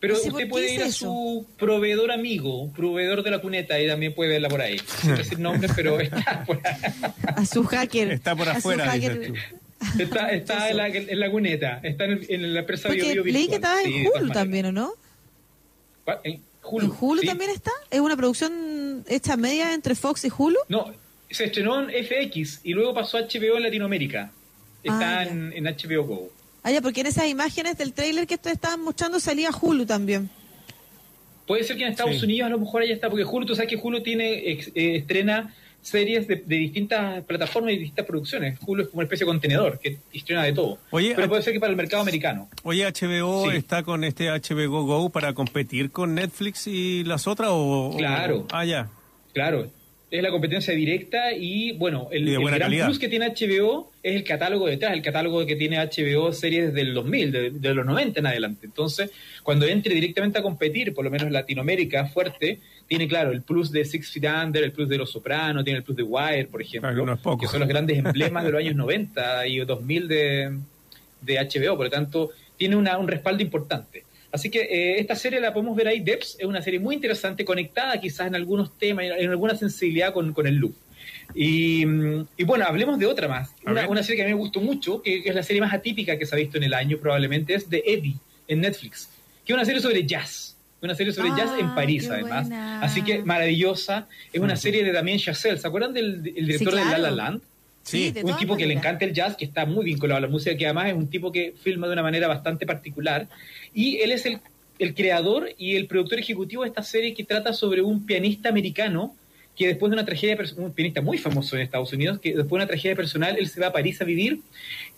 Pero 0.00 0.16
usted 0.16 0.48
puede 0.48 0.74
ir 0.74 0.82
a 0.82 0.92
su 0.92 1.46
proveedor 1.56 2.12
amigo, 2.12 2.70
proveedor 2.72 3.22
de 3.22 3.30
la 3.30 3.40
cuneta, 3.40 3.80
y 3.80 3.86
también 3.86 4.14
puede 4.14 4.32
verla 4.32 4.50
por 4.50 4.60
ahí. 4.60 4.78
Sin 5.00 5.14
decir 5.14 5.38
nombres, 5.38 5.72
pero 5.74 5.98
está 5.98 6.44
por 6.44 6.60
ahí. 6.62 6.92
A 7.36 7.46
su 7.46 7.64
hacker. 7.64 8.10
Está 8.10 8.36
por 8.36 8.48
afuera. 8.48 8.94
Está, 8.94 10.30
está 10.30 10.70
en, 10.70 10.76
la, 10.76 10.88
en, 10.88 11.20
la, 11.20 11.30
cuneta, 11.30 11.80
está 11.82 12.04
en, 12.04 12.20
en 12.28 12.54
la 12.54 12.60
empresa 12.60 12.88
Porque 12.88 13.12
Bio, 13.14 13.24
Leí 13.24 13.48
que 13.48 13.56
estaba 13.56 13.82
en 13.82 14.06
Hulu 14.06 14.30
también, 14.30 14.66
¿o 14.66 14.72
no? 14.72 14.92
¿En 16.22 16.42
Hulu? 16.62 16.84
¿En 16.84 16.92
Hulu 17.00 17.22
también 17.22 17.50
está? 17.50 17.70
¿Es 17.90 18.00
una 18.00 18.16
producción 18.16 19.04
hecha 19.08 19.36
media 19.36 19.72
entre 19.72 19.94
Fox 19.94 20.24
y 20.24 20.32
Hulu? 20.36 20.58
No, 20.68 20.92
se 21.34 21.44
estrenó 21.44 21.88
en 21.88 22.04
FX 22.04 22.60
y 22.64 22.72
luego 22.72 22.94
pasó 22.94 23.18
a 23.18 23.22
HBO 23.22 23.56
en 23.56 23.62
Latinoamérica. 23.64 24.30
Está 24.82 25.20
ah, 25.20 25.22
en, 25.24 25.64
HBO 25.64 26.04
Go. 26.04 26.32
Ah, 26.62 26.70
ya, 26.70 26.80
porque 26.80 27.00
en 27.00 27.06
esas 27.06 27.26
imágenes 27.26 27.78
del 27.78 27.92
trailer 27.92 28.26
que 28.26 28.34
ustedes 28.34 28.56
estaban 28.56 28.80
mostrando 28.82 29.18
salía 29.18 29.50
Hulu 29.50 29.86
también. 29.86 30.28
Puede 31.46 31.64
ser 31.64 31.76
que 31.76 31.84
en 31.84 31.90
Estados 31.90 32.22
Unidos 32.22 32.46
a 32.46 32.50
lo 32.50 32.58
mejor 32.58 32.82
ahí 32.82 32.90
está, 32.90 33.10
porque 33.10 33.24
Hulu, 33.24 33.46
tú 33.46 33.54
sabes 33.54 33.68
que 33.68 33.76
Hulu 33.76 34.02
tiene 34.02 34.32
eh, 34.34 34.96
estrena 34.96 35.54
series 35.82 36.26
de, 36.26 36.36
distintas 36.46 37.22
plataformas 37.24 37.74
y 37.74 37.78
distintas 37.78 38.06
producciones. 38.06 38.58
Hulu 38.66 38.82
es 38.82 38.88
como 38.88 39.00
una 39.00 39.04
especie 39.04 39.26
de 39.26 39.30
contenedor 39.30 39.78
que 39.78 39.98
estrena 40.12 40.42
de 40.42 40.54
todo. 40.54 40.78
Pero 40.90 41.28
puede 41.28 41.42
ser 41.42 41.52
que 41.52 41.60
para 41.60 41.70
el 41.70 41.76
mercado 41.76 42.02
americano. 42.02 42.48
Oye, 42.62 42.86
HBO 42.86 43.50
está 43.50 43.82
con 43.82 44.02
este 44.02 44.30
HBO 44.30 44.84
Go 44.84 45.10
para 45.10 45.34
competir 45.34 45.90
con 45.90 46.14
Netflix 46.14 46.66
y 46.66 47.04
las 47.04 47.26
otras 47.26 47.50
o... 47.52 47.94
Claro. 47.98 48.46
ah, 48.50 48.64
ya. 48.64 48.88
Claro, 49.34 49.70
es 50.18 50.22
la 50.22 50.30
competencia 50.30 50.72
directa 50.72 51.32
y 51.32 51.72
bueno, 51.72 52.06
el, 52.12 52.24
gran 52.40 52.70
plus 52.70 53.00
que 53.00 53.08
tiene 53.08 53.30
HBO 53.30 53.90
es 54.00 54.14
el 54.14 54.22
catálogo 54.22 54.68
detrás, 54.68 54.92
el 54.92 55.02
catálogo 55.02 55.44
que 55.44 55.56
tiene 55.56 55.76
HBO 55.78 56.32
series 56.32 56.68
desde 56.68 56.82
el 56.82 56.94
2000, 56.94 57.60
de, 57.60 57.74
los 57.74 57.84
90 57.84 58.20
en 58.20 58.26
adelante. 58.26 58.66
Entonces, 58.66 59.10
cuando 59.42 59.66
entre 59.66 59.92
directamente 59.92 60.38
a 60.38 60.42
competir, 60.42 60.94
por 60.94 61.04
lo 61.04 61.10
menos 61.10 61.32
Latinoamérica 61.32 62.06
fuerte, 62.06 62.60
tiene 62.86 63.08
claro 63.08 63.32
el 63.32 63.42
plus 63.42 63.72
de 63.72 63.84
Six 63.84 64.12
Feet 64.12 64.30
Under, 64.44 64.62
el 64.62 64.70
plus 64.70 64.88
de 64.88 64.98
Los 64.98 65.10
Sopranos, 65.10 65.64
tiene 65.64 65.78
el 65.78 65.82
plus 65.82 65.96
de 65.96 66.04
Wire, 66.04 66.46
por 66.46 66.62
ejemplo, 66.62 67.18
que 67.40 67.48
son 67.48 67.58
los 67.58 67.68
grandes 67.68 67.98
emblemas 67.98 68.44
de 68.44 68.52
los 68.52 68.60
años 68.60 68.76
90 68.76 69.48
y 69.48 69.58
2000 69.64 70.08
de, 70.08 70.58
de 71.22 71.34
HBO, 71.40 71.76
por 71.76 71.86
lo 71.86 71.90
tanto, 71.90 72.30
tiene 72.56 72.76
una, 72.76 72.98
un 72.98 73.08
respaldo 73.08 73.42
importante. 73.42 74.04
Así 74.34 74.50
que 74.50 74.62
eh, 74.62 74.98
esta 74.98 75.14
serie 75.14 75.38
la 75.38 75.52
podemos 75.52 75.76
ver 75.76 75.86
ahí, 75.86 76.00
Debs, 76.00 76.36
es 76.40 76.44
una 76.44 76.60
serie 76.60 76.80
muy 76.80 76.96
interesante, 76.96 77.44
conectada 77.44 78.00
quizás 78.00 78.26
en 78.26 78.34
algunos 78.34 78.76
temas, 78.76 79.04
en 79.04 79.30
alguna 79.30 79.54
sensibilidad 79.54 80.12
con, 80.12 80.34
el 80.44 80.56
look. 80.56 80.74
Y, 81.36 81.84
bueno, 82.44 82.64
hablemos 82.66 82.98
de 82.98 83.06
otra 83.06 83.28
más. 83.28 83.54
Una, 83.64 84.02
serie 84.02 84.16
que 84.16 84.22
a 84.22 84.26
mí 84.26 84.32
me 84.32 84.38
gustó 84.40 84.60
mucho, 84.60 85.00
que, 85.02 85.22
es 85.24 85.34
la 85.36 85.44
serie 85.44 85.62
más 85.62 85.72
atípica 85.72 86.18
que 86.18 86.26
se 86.26 86.34
ha 86.34 86.38
visto 86.38 86.56
en 86.56 86.64
el 86.64 86.74
año 86.74 86.98
probablemente, 86.98 87.54
es 87.54 87.70
de 87.70 87.84
Eddie 87.86 88.16
en 88.48 88.62
Netflix, 88.62 89.08
que 89.46 89.52
es 89.52 89.54
una 89.54 89.64
serie 89.64 89.80
sobre 89.80 90.04
jazz. 90.04 90.56
Una 90.82 90.96
serie 90.96 91.12
sobre 91.12 91.28
jazz 91.28 91.52
en 91.56 91.66
ah, 91.66 91.74
París, 91.76 92.10
además. 92.10 92.48
Así 92.82 93.02
que 93.02 93.22
maravillosa. 93.22 94.08
Es 94.32 94.40
una 94.40 94.56
serie 94.56 94.82
de 94.82 94.90
Damien 94.90 95.18
Chazelle. 95.18 95.58
¿Se 95.58 95.66
acuerdan 95.68 95.92
del, 95.94 96.24
director 96.24 96.74
de 96.74 96.84
La 96.84 96.98
La 96.98 97.10
Land? 97.12 97.40
Sí, 97.84 98.14
un 98.22 98.36
tipo 98.36 98.56
que 98.56 98.66
le 98.66 98.74
encanta 98.74 99.04
el 99.04 99.12
jazz, 99.12 99.36
que 99.36 99.44
está 99.44 99.66
muy 99.66 99.84
vinculado 99.84 100.18
a 100.18 100.20
la 100.22 100.28
música, 100.28 100.56
que 100.56 100.64
además 100.64 100.88
es 100.88 100.94
un 100.94 101.08
tipo 101.08 101.30
que 101.30 101.52
filma 101.62 101.86
de 101.86 101.92
una 101.92 102.02
manera 102.02 102.26
bastante 102.26 102.64
particular. 102.66 103.28
Y 103.74 103.98
él 103.98 104.10
es 104.10 104.24
el, 104.24 104.40
el 104.78 104.94
creador 104.94 105.50
y 105.58 105.76
el 105.76 105.86
productor 105.86 106.18
ejecutivo 106.18 106.62
de 106.62 106.68
esta 106.68 106.82
serie 106.82 107.12
que 107.14 107.24
trata 107.24 107.52
sobre 107.52 107.82
un 107.82 108.06
pianista 108.06 108.48
americano 108.48 109.14
que 109.56 109.68
después 109.68 109.90
de 109.90 109.94
una 109.94 110.04
tragedia, 110.04 110.36
un 110.56 110.72
pianista 110.72 111.00
muy 111.00 111.18
famoso 111.18 111.56
en 111.56 111.62
Estados 111.62 111.92
Unidos, 111.92 112.18
que 112.18 112.30
después 112.30 112.50
de 112.50 112.56
una 112.56 112.66
tragedia 112.66 112.96
personal, 112.96 113.36
él 113.38 113.48
se 113.48 113.60
va 113.60 113.68
a 113.68 113.72
París 113.72 114.00
a 114.00 114.04
vivir 114.04 114.40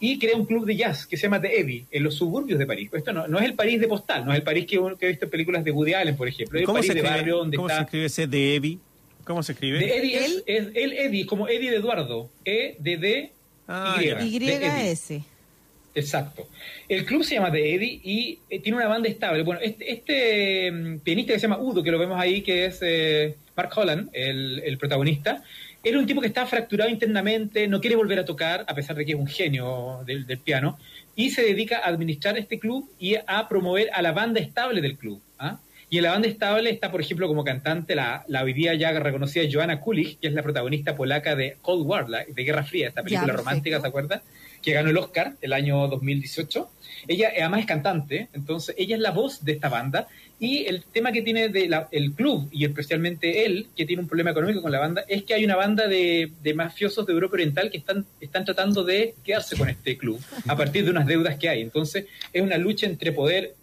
y 0.01 0.19
crea 0.19 0.37
un 0.37 0.47
club 0.47 0.65
de 0.65 0.77
jazz 0.77 1.07
que 1.07 1.17
se 1.17 1.25
llama 1.25 1.41
The 1.41 1.61
Abbey, 1.61 1.87
en 1.91 2.03
los 2.03 2.15
suburbios 2.15 2.59
de 2.59 2.67
París. 2.67 2.89
Esto 2.93 3.13
no, 3.13 3.29
no 3.29 3.39
es 3.39 3.45
el 3.45 3.55
París 3.55 3.81
de 3.81 3.89
postal, 3.89 4.25
no 4.25 4.33
es 4.33 4.39
el 4.39 4.45
París 4.45 4.67
que, 4.67 4.81
que 4.99 5.07
he 5.07 5.09
visto 5.11 5.27
en 5.27 5.31
películas 5.31 5.65
de 5.65 5.73
Woody 5.73 5.93
Allen, 5.93 6.17
por 6.17 6.29
ejemplo. 6.29 6.59
Es 6.59 6.67
el 6.67 6.75
París 6.75 6.95
de 6.95 7.03
barrio 7.03 7.37
donde 7.39 7.57
¿cómo 7.57 7.69
se 7.69 7.81
escribe 7.81 8.07
ese 8.07 8.27
The 8.27 8.57
Abbey? 8.57 8.79
¿Cómo 9.27 9.43
se 9.43 9.53
escribe? 9.53 9.81
The 9.81 9.99
Eddie 9.99 10.17
es, 10.17 10.43
es, 10.47 10.69
el 10.75 10.93
Eddie, 10.93 11.27
como 11.27 11.49
Eddie 11.49 11.71
de 11.71 11.77
Eduardo. 11.79 12.31
E, 12.45 12.77
D, 12.79 12.97
D, 12.97 13.33
ah, 13.67 13.99
Y. 14.01 14.37
Y, 14.37 14.49
S. 14.49 15.21
Exacto. 15.97 16.49
El 16.89 17.05
club 17.05 17.25
se 17.25 17.35
llama 17.35 17.51
The 17.51 17.75
Eddie 17.75 18.01
y 18.05 18.39
eh, 18.49 18.61
tiene 18.61 18.79
una 18.79 18.87
banda 18.87 19.09
estable. 19.09 19.43
Bueno, 19.43 19.61
este, 19.63 19.93
este 19.93 20.71
mm, 20.71 20.99
pianista 21.01 21.33
que 21.33 21.41
se 21.41 21.49
llama 21.49 21.59
Udo, 21.59 21.83
que 21.83 21.91
lo 21.91 21.99
vemos 21.99 22.21
ahí, 22.21 22.43
que 22.43 22.67
es 22.67 22.79
eh, 22.83 23.35
Mark 23.57 23.71
Holland, 23.75 24.11
el, 24.13 24.79
protagonista, 24.79 25.43
era 25.83 25.99
un 25.99 26.07
tipo 26.07 26.21
que 26.21 26.29
estaba 26.29 26.47
fracturado 26.47 26.89
internamente, 26.89 27.67
no 27.67 27.81
quiere 27.81 27.97
volver 27.97 28.21
a 28.21 28.25
tocar, 28.25 28.65
a 28.69 28.75
pesar 28.75 28.95
de 28.95 29.05
que 29.05 29.13
es 29.13 29.19
un 29.19 29.27
genio 29.27 30.05
del, 30.07 30.25
piano, 30.39 30.79
y 31.17 31.31
se 31.31 31.43
dedica 31.43 31.79
a 31.79 31.89
administrar 31.89 32.39
este 32.39 32.61
club 32.61 32.89
y 33.01 33.15
a 33.15 33.49
promover 33.49 33.91
a 33.93 34.03
la 34.03 34.13
banda 34.13 34.39
estable 34.39 34.81
del 34.81 34.97
club. 34.97 35.21
¿ah? 35.39 35.59
Y 35.89 35.99
en 35.99 36.03
la 36.03 36.11
banda 36.11 36.27
estable 36.27 36.71
está, 36.71 36.91
por 36.91 37.01
ejemplo, 37.01 37.29
como 37.29 37.45
cantante 37.45 37.95
la, 37.95 38.25
la 38.27 38.43
hoy 38.43 38.53
día 38.53 38.75
ya 38.75 38.91
reconocida 38.99 39.45
Joanna 39.51 39.79
Kulig, 39.79 40.19
que 40.19 40.27
es 40.27 40.35
la 40.35 40.43
protagonista 40.43 40.97
polaca 40.97 41.37
de 41.37 41.59
Cold 41.63 41.87
War, 41.87 42.07
de 42.09 42.45
Guerra 42.45 42.65
Fría, 42.65 42.89
esta 42.89 43.05
película 43.05 43.33
romántica, 43.33 43.81
¿se 43.81 43.87
acuerdan? 43.87 44.21
Que 44.63 44.73
ganó 44.73 44.91
el 44.91 44.97
Oscar 44.99 45.35
el 45.41 45.53
año 45.53 45.87
2018. 45.87 46.69
Ella 47.07 47.31
además 47.39 47.61
es 47.61 47.67
cantante, 47.67 48.29
entonces 48.33 48.75
ella 48.77 48.97
es 48.97 49.03
la 49.03 49.13
voz 49.13 49.45
de 49.45 49.53
esta 49.53 49.69
banda. 49.69 50.09
Y 50.41 50.67
el 50.67 50.83
tema 50.83 51.13
que 51.13 51.23
tiene 51.23 51.49
de 51.49 51.71
el 51.93 52.13
club, 52.13 52.49
y 52.51 52.65
especialmente 52.65 53.47
él, 53.47 53.69
que 53.77 53.87
tiene 53.87 54.03
un 54.03 54.09
problema 54.09 54.33
económico 54.33 54.61
con 54.61 54.73
la 54.73 54.81
banda, 54.81 55.05
es 55.07 55.23
que 55.23 55.35
hay 55.35 55.45
una 55.45 55.57
banda 55.57 55.87
de, 55.87 56.33
de 56.43 56.55
mafiosos 56.55 57.07
de 57.07 57.13
Europa 57.13 57.35
Oriental 57.35 57.71
que 57.71 57.79
están, 57.79 58.05
están 58.21 58.45
tratando 58.45 58.83
de 58.83 59.15
quedarse 59.25 59.57
con 59.57 59.69
este 59.69 59.97
club 59.97 60.21
a 60.49 60.57
partir 60.57 60.85
de 60.85 60.91
unas 60.91 61.07
deudas 61.07 61.37
que 61.37 61.49
hay. 61.49 61.63
Entonces 61.63 62.07
es 62.33 62.43
una 62.43 62.59
lucha 62.59 62.87
entre 62.87 63.13
poder 63.13 63.55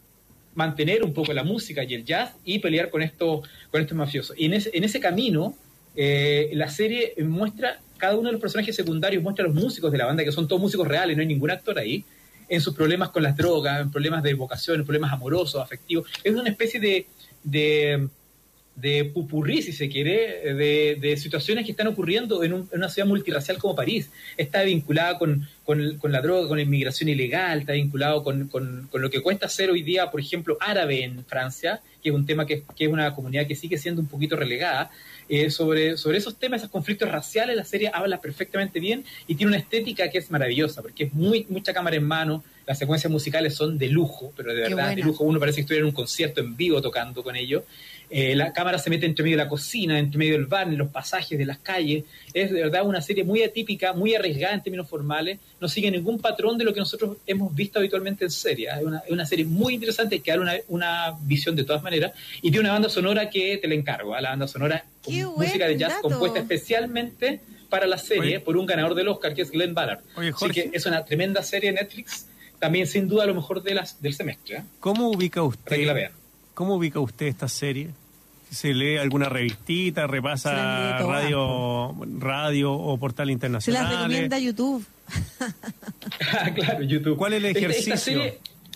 mantener 0.55 1.03
un 1.03 1.13
poco 1.13 1.33
la 1.33 1.43
música 1.43 1.83
y 1.83 1.93
el 1.93 2.05
jazz 2.05 2.33
y 2.45 2.59
pelear 2.59 2.89
con 2.89 3.01
estos, 3.01 3.47
con 3.71 3.81
estos 3.81 3.97
mafiosos. 3.97 4.35
Y 4.37 4.45
en 4.45 4.53
ese, 4.53 4.71
en 4.73 4.83
ese 4.83 4.99
camino, 4.99 5.55
eh, 5.95 6.49
la 6.53 6.69
serie 6.69 7.13
muestra, 7.23 7.79
cada 7.97 8.15
uno 8.15 8.27
de 8.27 8.33
los 8.33 8.41
personajes 8.41 8.75
secundarios 8.75 9.23
muestra 9.23 9.45
a 9.45 9.47
los 9.47 9.55
músicos 9.55 9.91
de 9.91 9.97
la 9.97 10.05
banda, 10.05 10.23
que 10.23 10.31
son 10.31 10.47
todos 10.47 10.61
músicos 10.61 10.87
reales, 10.87 11.15
no 11.15 11.21
hay 11.21 11.27
ningún 11.27 11.51
actor 11.51 11.77
ahí, 11.77 12.03
en 12.49 12.61
sus 12.61 12.75
problemas 12.75 13.09
con 13.09 13.23
las 13.23 13.35
drogas, 13.35 13.81
en 13.81 13.91
problemas 13.91 14.21
de 14.21 14.33
vocación, 14.33 14.79
en 14.79 14.85
problemas 14.85 15.11
amorosos, 15.11 15.61
afectivos. 15.61 16.07
Es 16.23 16.33
una 16.33 16.49
especie 16.49 16.79
de 17.43 18.09
de 18.75 19.05
pupurrí, 19.05 19.61
si 19.61 19.71
se 19.71 19.87
quiere, 19.87 20.53
de, 20.99 21.17
situaciones 21.17 21.65
que 21.65 21.71
están 21.71 21.87
ocurriendo 21.87 22.43
en, 22.43 22.53
una 22.71 22.89
ciudad 22.89 23.07
multiracial 23.07 23.57
como 23.57 23.75
París. 23.75 24.09
Está 24.35 24.63
vinculada 24.63 25.17
con, 25.17 25.47
la 26.03 26.21
droga, 26.21 26.47
con 26.47 26.57
la 26.57 26.63
inmigración 26.63 27.09
ilegal, 27.09 27.59
está 27.59 27.73
vinculado 27.73 28.23
con, 28.23 28.49
lo 28.93 29.09
que 29.09 29.21
cuesta 29.21 29.47
ser 29.47 29.69
hoy 29.69 29.83
día, 29.83 30.09
por 30.09 30.19
ejemplo, 30.19 30.57
árabe 30.59 31.03
en 31.03 31.23
Francia, 31.25 31.81
que 32.01 32.09
es 32.09 32.15
un 32.15 32.25
tema 32.25 32.45
que, 32.45 32.63
es 32.77 32.87
una 32.87 33.13
comunidad 33.13 33.47
que 33.47 33.55
sigue 33.55 33.77
siendo 33.77 34.01
un 34.01 34.07
poquito 34.07 34.35
relegada. 34.35 34.89
Eh, 35.29 35.49
sobre, 35.49 35.95
sobre 35.95 36.17
esos 36.17 36.37
temas, 36.37 36.59
esos 36.59 36.69
conflictos 36.69 37.09
raciales, 37.09 37.55
la 37.55 37.63
serie 37.63 37.89
habla 37.93 38.19
perfectamente 38.19 38.81
bien 38.81 39.05
y 39.25 39.35
tiene 39.35 39.51
una 39.51 39.57
estética 39.57 40.09
que 40.09 40.17
es 40.17 40.29
maravillosa, 40.29 40.81
porque 40.81 41.05
es 41.05 41.13
muy 41.13 41.45
mucha 41.47 41.73
cámara 41.73 41.95
en 41.95 42.03
mano, 42.03 42.43
las 42.65 42.77
secuencias 42.77 43.11
musicales 43.11 43.55
son 43.55 43.77
de 43.77 43.87
lujo, 43.87 44.31
pero 44.35 44.53
de 44.53 44.61
verdad 44.61 44.95
de 44.95 45.01
lujo, 45.01 45.23
uno 45.23 45.39
parece 45.39 45.57
que 45.57 45.61
estuviera 45.61 45.83
en 45.83 45.87
un 45.87 45.93
concierto 45.93 46.41
en 46.41 46.55
vivo 46.55 46.81
tocando 46.81 47.23
con 47.23 47.35
ellos. 47.35 47.63
Eh, 48.15 48.35
la 48.35 48.53
cámara 48.53 48.77
se 48.77 48.91
mete 48.91 49.07
entre 49.07 49.23
medio 49.23 49.37
de 49.37 49.43
la 49.43 49.49
cocina, 49.49 49.97
entre 49.97 50.19
medio 50.19 50.33
del 50.33 50.45
bar, 50.45 50.67
en 50.67 50.77
los 50.77 50.89
pasajes 50.89 51.35
de 51.35 51.47
las 51.47 51.57
calles. 51.57 52.03
Es 52.31 52.51
de 52.51 52.61
verdad 52.61 52.85
una 52.85 53.01
serie 53.01 53.23
muy 53.23 53.41
atípica, 53.41 53.93
muy 53.93 54.13
arriesgada 54.13 54.53
en 54.53 54.61
términos 54.61 54.87
formales. 54.87 55.39
No 55.59 55.67
sigue 55.67 55.89
ningún 55.89 56.19
patrón 56.19 56.59
de 56.59 56.63
lo 56.63 56.75
que 56.75 56.79
nosotros 56.79 57.17
hemos 57.25 57.55
visto 57.55 57.79
habitualmente 57.79 58.25
en 58.25 58.29
serie. 58.29 58.69
Es 58.69 59.11
una, 59.11 59.25
serie 59.25 59.45
muy 59.45 59.73
interesante 59.73 60.19
que 60.19 60.29
da 60.29 60.39
una, 60.39 60.53
una, 60.67 61.17
visión 61.21 61.55
de 61.55 61.63
todas 61.63 61.81
maneras. 61.81 62.11
Y 62.43 62.51
tiene 62.51 62.59
una 62.59 62.73
banda 62.73 62.87
sonora 62.87 63.31
que 63.31 63.57
te 63.57 63.67
la 63.67 63.73
encargo. 63.73 64.13
¿ah? 64.13 64.21
La 64.21 64.29
banda 64.29 64.47
sonora 64.47 64.85
con 65.03 65.15
música 65.15 65.65
de 65.65 65.75
jazz 65.75 65.95
compuesta 65.99 66.37
especialmente 66.37 67.41
para 67.67 67.87
la 67.87 67.97
serie 67.97 68.39
por 68.39 68.57
un 68.57 68.67
ganador 68.67 68.93
del 68.93 69.07
Oscar 69.07 69.33
que 69.33 69.41
es 69.41 69.49
Glenn 69.49 69.73
Ballard. 69.73 70.01
Así 70.15 70.49
que 70.51 70.69
es 70.71 70.85
una 70.85 71.03
tremenda 71.03 71.41
serie 71.41 71.71
de 71.71 71.81
Netflix. 71.81 72.27
También 72.59 72.85
sin 72.85 73.07
duda 73.07 73.25
lo 73.25 73.33
mejor 73.33 73.63
de 73.63 73.73
las, 73.73 73.99
del 73.99 74.13
semestre. 74.13 74.57
¿ah? 74.57 74.65
¿Cómo 74.79 75.09
ubica 75.09 75.41
usted? 75.41 76.11
¿Cómo 76.53 76.75
ubica 76.75 76.99
usted 76.99 77.25
esta 77.25 77.47
serie? 77.47 77.89
Se 78.53 78.73
lee 78.73 78.97
alguna 78.97 79.29
revistita, 79.29 80.07
repasa 80.07 80.99
radio, 80.99 81.95
radio 82.19 82.71
o 82.71 82.97
portal 82.97 83.29
internacional. 83.29 83.87
Se 83.87 83.91
la 83.91 83.97
recomienda 83.97 84.39
YouTube. 84.39 84.85
Ah, 86.31 86.51
claro, 86.53 86.83
YouTube. 86.83 87.17
¿Cuál 87.17 87.33
es 87.33 87.43
el 87.43 87.57
ejercicio? 87.57 88.21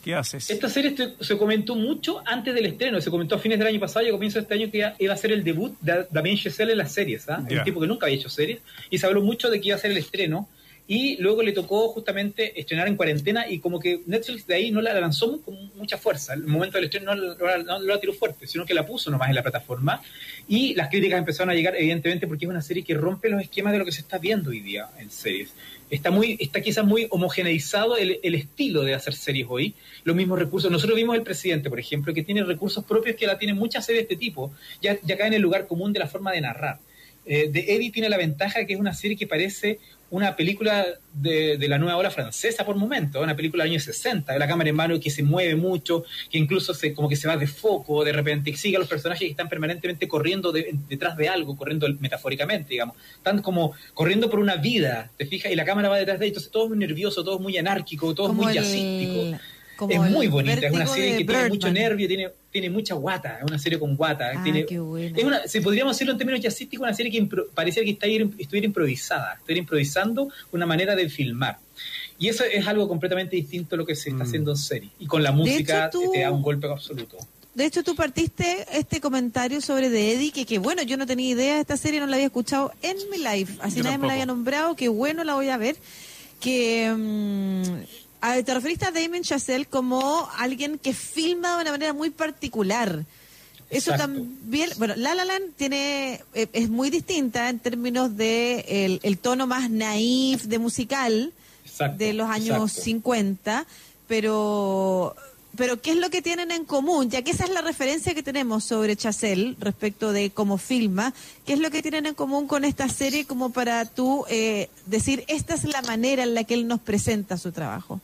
¿Qué 0.04 0.16
haces? 0.16 0.50
Esta 0.50 0.70
serie 0.70 0.96
se 1.20 1.38
comentó 1.38 1.76
mucho 1.76 2.22
antes 2.26 2.54
del 2.54 2.66
estreno, 2.66 3.00
se 3.00 3.10
comentó 3.10 3.36
a 3.36 3.40
fines 3.40 3.60
del 3.60 3.68
año 3.68 3.80
pasado 3.80 4.06
y 4.06 4.10
a 4.10 4.12
comienzos 4.12 4.36
de 4.36 4.42
este 4.42 4.54
año 4.54 4.72
que 4.72 5.04
iba 5.04 5.14
a 5.14 5.18
ser 5.18 5.32
el 5.32 5.44
debut 5.44 5.78
de 5.80 6.06
Damien 6.12 6.38
Chazelle 6.38 6.72
en 6.72 6.78
las 6.80 6.92
series, 6.92 7.30
¿ah? 7.30 7.40
un 7.40 7.64
tipo 7.64 7.80
que 7.80 7.88
nunca 7.88 8.06
había 8.06 8.18
hecho 8.18 8.30
series, 8.30 8.60
y 8.90 8.98
se 8.98 9.06
habló 9.06 9.22
mucho 9.22 9.50
de 9.50 9.62
que 9.62 9.68
iba 9.68 9.76
a 9.76 9.80
ser 9.80 9.92
el 9.92 9.98
estreno, 9.98 10.50
y 10.88 11.18
luego 11.18 11.44
le 11.44 11.52
tocó 11.52 11.90
justamente 11.90 12.60
estrenar 12.60 12.88
en 12.88 12.96
cuarentena 12.96 13.50
y 13.50 13.60
como 13.60 13.80
que 13.80 14.02
Netflix 14.06 14.48
de 14.48 14.56
ahí 14.56 14.72
no 14.72 14.82
la 14.82 14.98
lanzó 15.00 15.42
con 15.42 15.70
mucha 15.76 15.98
fuerza. 15.98 16.34
El 16.34 16.48
momento 16.48 16.78
del 16.78 16.86
estreno 16.86 17.14
no, 17.14 17.80
la 17.80 18.00
tiró 18.00 18.14
fuerte, 18.14 18.48
sino 18.48 18.66
que 18.66 18.74
la 18.74 18.86
puso 18.86 19.12
nomás 19.12 19.28
en 19.30 19.36
la 19.36 19.44
plataforma 19.44 20.02
y 20.48 20.74
las 20.76 20.88
críticas 20.90 21.20
empezaron 21.20 21.50
a 21.50 21.54
llegar 21.54 21.76
evidentemente 21.76 22.26
porque 22.26 22.46
es 22.46 22.50
una 22.50 22.62
serie 22.62 22.84
que 22.84 22.94
rompe 22.94 23.30
los 23.30 23.42
esquemas 23.42 23.74
de 23.74 23.80
lo 23.80 23.86
que 23.86 23.92
se 23.92 24.00
está 24.00 24.18
viendo 24.18 24.52
hoy 24.52 24.62
día 24.62 24.88
en 24.98 25.12
series. 25.12 25.54
Está 25.90 26.10
muy 26.10 26.38
está 26.40 26.62
quizás 26.62 26.86
muy 26.86 27.08
homogeneizado 27.10 27.98
el, 27.98 28.20
el 28.24 28.36
estilo 28.36 28.84
de 28.84 28.94
hacer 28.94 29.14
series 29.14 29.48
hoy, 29.50 29.74
los 30.06 30.16
mismos 30.16 30.40
recursos. 30.40 30.72
Nosotros 30.72 30.96
vimos 30.96 31.18
el 31.18 31.24
presidente, 31.24 31.70
por 31.70 31.80
ejemplo, 31.80 32.14
que 32.14 32.24
tiene 32.24 32.44
recursos 32.44 32.84
propios 32.86 33.18
que 33.18 33.28
la 33.28 33.38
tienen 33.38 33.58
muchas 33.58 33.86
series 33.86 34.08
de 34.08 34.14
este 34.14 34.16
tipo, 34.20 34.54
ya, 34.82 34.98
ya 35.04 35.18
cae 35.18 35.28
en 35.28 35.34
el 35.34 35.42
lugar 35.42 35.68
común 35.68 35.92
de 35.92 36.00
la 36.00 36.08
forma 36.08 36.32
de 36.32 36.42
narrar. 36.42 36.80
Eh, 37.28 37.50
de 37.52 37.60
Eddie 37.76 37.92
tiene 37.92 38.10
la 38.10 38.18
ventaja 38.18 38.66
que 38.66 38.74
es 38.74 38.80
una 38.80 38.94
serie 38.94 39.18
que 39.18 39.28
parece 39.28 39.80
una 40.10 40.36
película 40.36 40.86
de, 41.14 41.58
la 41.68 41.78
nueva 41.78 41.98
ola 41.98 42.10
francesa 42.10 42.66
por 42.66 42.78
momento, 42.78 43.22
una 43.22 43.36
película 43.36 43.64
de 43.66 43.72
años 43.72 43.84
60, 43.84 44.32
de 44.32 44.40
la 44.40 44.48
cámara 44.48 44.70
en 44.70 44.76
mano 44.76 45.00
que 45.00 45.10
se 45.10 45.24
mueve 45.24 45.56
mucho, 45.56 46.06
que 46.30 46.38
incluso 46.38 46.74
se, 46.74 46.94
como 46.94 47.10
que 47.10 47.18
se 47.18 47.28
va 47.28 47.36
de 47.36 47.48
foco 47.48 48.06
de 48.06 48.14
repente, 48.14 48.52
que 48.52 48.58
sigue 48.58 48.78
a 48.78 48.80
los 48.80 48.88
personajes 48.88 49.26
que 49.26 49.32
están 49.32 49.50
permanentemente 49.50 50.08
corriendo 50.08 50.54
detrás 50.54 51.18
de 51.18 51.28
algo, 51.28 51.58
corriendo 51.58 51.88
metafóricamente, 52.00 52.70
digamos, 52.70 52.96
están 53.18 53.42
como 53.42 53.74
corriendo 53.94 54.30
por 54.30 54.40
una 54.40 54.56
vida, 54.56 55.12
te 55.18 55.26
fijas, 55.26 55.52
y 55.52 55.56
la 55.56 55.66
cámara 55.66 55.90
va 55.90 55.98
detrás 55.98 56.20
de 56.20 56.28
ellos, 56.28 56.38
entonces 56.38 56.52
todo 56.52 56.64
es 56.66 56.70
muy 56.70 56.80
nervioso, 56.80 57.24
todo 57.24 57.36
es 57.36 57.42
muy 57.42 57.58
anárquico, 57.58 58.16
todo 58.16 58.30
es 58.30 58.34
muy 58.34 58.54
jazzístico 58.54 59.38
es 59.90 60.12
muy 60.12 60.28
bonita, 60.28 60.68
es 60.68 60.72
una 60.72 60.88
serie 60.88 61.18
que 61.18 61.26
tiene 61.26 61.50
mucho 61.50 61.72
nervio, 61.72 62.08
tiene, 62.08 62.30
tiene 62.52 62.70
mucha 62.70 62.96
guata, 62.96 63.40
es 63.40 63.44
una 63.44 63.60
serie 63.60 63.80
con 63.80 63.96
guata. 63.96 64.32
Ah, 64.36 64.44
tiene, 64.44 64.62
es 64.62 65.24
una, 65.24 65.48
si 65.48 65.60
podríamos 65.62 65.96
decirlo 65.96 66.14
en 66.14 66.18
términos 66.18 66.42
jazzísticos, 66.42 66.84
una 66.84 66.94
serie 66.94 67.12
que 67.12 67.18
impro, 67.18 67.48
parecía 67.54 67.84
que 67.84 67.92
está, 67.92 68.08
estuviera 68.08 68.66
improvisada, 68.66 69.36
estuviera 69.36 69.60
improvisando 69.60 70.30
una 70.52 70.66
manera 70.66 70.96
de 70.96 71.10
filmar. 71.10 71.60
Y 72.20 72.30
eso 72.30 72.44
es 72.44 72.66
algo 72.68 72.88
completamente 72.88 73.36
distinto 73.36 73.76
a 73.76 73.78
lo 73.78 73.86
que 73.86 73.96
se 73.96 74.10
está 74.10 74.24
mm. 74.24 74.28
haciendo 74.28 74.52
en 74.52 74.58
serie. 74.58 74.90
Y 75.00 75.06
con 75.06 75.22
la 75.22 75.32
música 75.32 75.90
te 75.90 76.22
da 76.22 76.32
un 76.32 76.42
golpe 76.42 76.68
absoluto. 76.68 77.18
De 77.54 77.66
hecho, 77.66 77.84
tú 77.84 77.96
partiste 77.96 78.66
este 78.72 79.02
comentario 79.02 79.62
sobre 79.62 79.90
The 79.90 80.14
Eddie, 80.14 80.32
que, 80.32 80.46
que 80.46 80.60
bueno, 80.60 80.84
yo 80.84 80.96
no 80.96 81.08
tenía 81.08 81.30
idea 81.32 81.56
de 81.56 81.62
esta 81.62 81.76
serie, 81.76 82.00
no 82.00 82.06
la 82.06 82.16
había 82.16 82.28
escuchado 82.28 82.72
en 82.84 82.98
mi 83.10 83.18
live, 83.18 83.48
así 83.62 83.82
nadie 83.82 83.98
me 83.98 84.06
la 84.06 84.14
había 84.14 84.28
nombrado, 84.28 84.76
que 84.76 84.90
bueno, 84.90 85.24
la 85.24 85.34
voy 85.34 85.50
a 85.50 85.58
ver. 85.58 85.76
Que 86.40 86.94
mm, 88.22 88.44
te 88.44 88.54
referiste 88.54 88.86
a 88.86 88.92
Damien 88.92 89.24
Chazelle 89.24 89.66
como 89.66 90.30
alguien 90.38 90.80
que 90.80 90.94
filma 90.94 91.56
de 91.56 91.62
una 91.64 91.72
manera 91.72 91.94
muy 91.94 92.10
particular. 92.10 93.06
Eso 93.70 93.92
también, 93.98 94.70
bueno, 94.78 94.94
La 94.96 95.14
La 95.14 95.26
Land 95.26 95.54
tiene, 95.58 96.22
eh, 96.34 96.48
es 96.54 96.70
muy 96.70 96.90
distinta 96.90 97.50
en 97.50 97.60
términos 97.60 98.16
de 98.16 99.00
el, 99.04 99.18
tono 99.18 99.46
más 99.46 99.70
naif 99.70 100.44
de 100.44 100.58
musical 100.58 101.34
de 101.98 102.14
los 102.14 102.30
años 102.30 102.72
50, 102.72 103.66
pero 104.08 105.16
pero 105.58 105.82
¿qué 105.82 105.92
es 105.92 105.98
lo 105.98 106.10
que 106.10 106.22
tienen 106.22 106.52
en 106.52 106.64
común? 106.64 107.10
Ya 107.10 107.22
que 107.22 107.32
esa 107.32 107.44
es 107.44 107.50
la 107.50 107.62
referencia 107.62 108.14
que 108.14 108.24
tenemos 108.24 108.64
sobre 108.64 108.96
Chazelle 108.96 109.56
respecto 109.60 110.14
de 110.14 110.30
cómo 110.30 110.58
filma, 110.58 111.14
¿qué 111.46 111.54
es 111.54 111.60
lo 111.60 111.70
que 111.72 111.82
tienen 111.82 112.06
en 112.06 112.14
común 112.14 112.48
con 112.48 112.64
esta 112.64 112.88
serie 112.88 113.26
como 113.26 113.52
para 113.52 113.84
tú 113.86 114.24
eh, 114.30 114.70
decir, 114.86 115.26
esta 115.28 115.56
es 115.56 115.66
la 115.66 115.82
manera 115.82 116.24
en 116.24 116.34
la 116.34 116.44
que 116.46 116.54
él 116.54 116.68
nos 116.68 116.80
presenta 116.80 117.38
su 117.38 117.52
trabajo? 117.52 118.00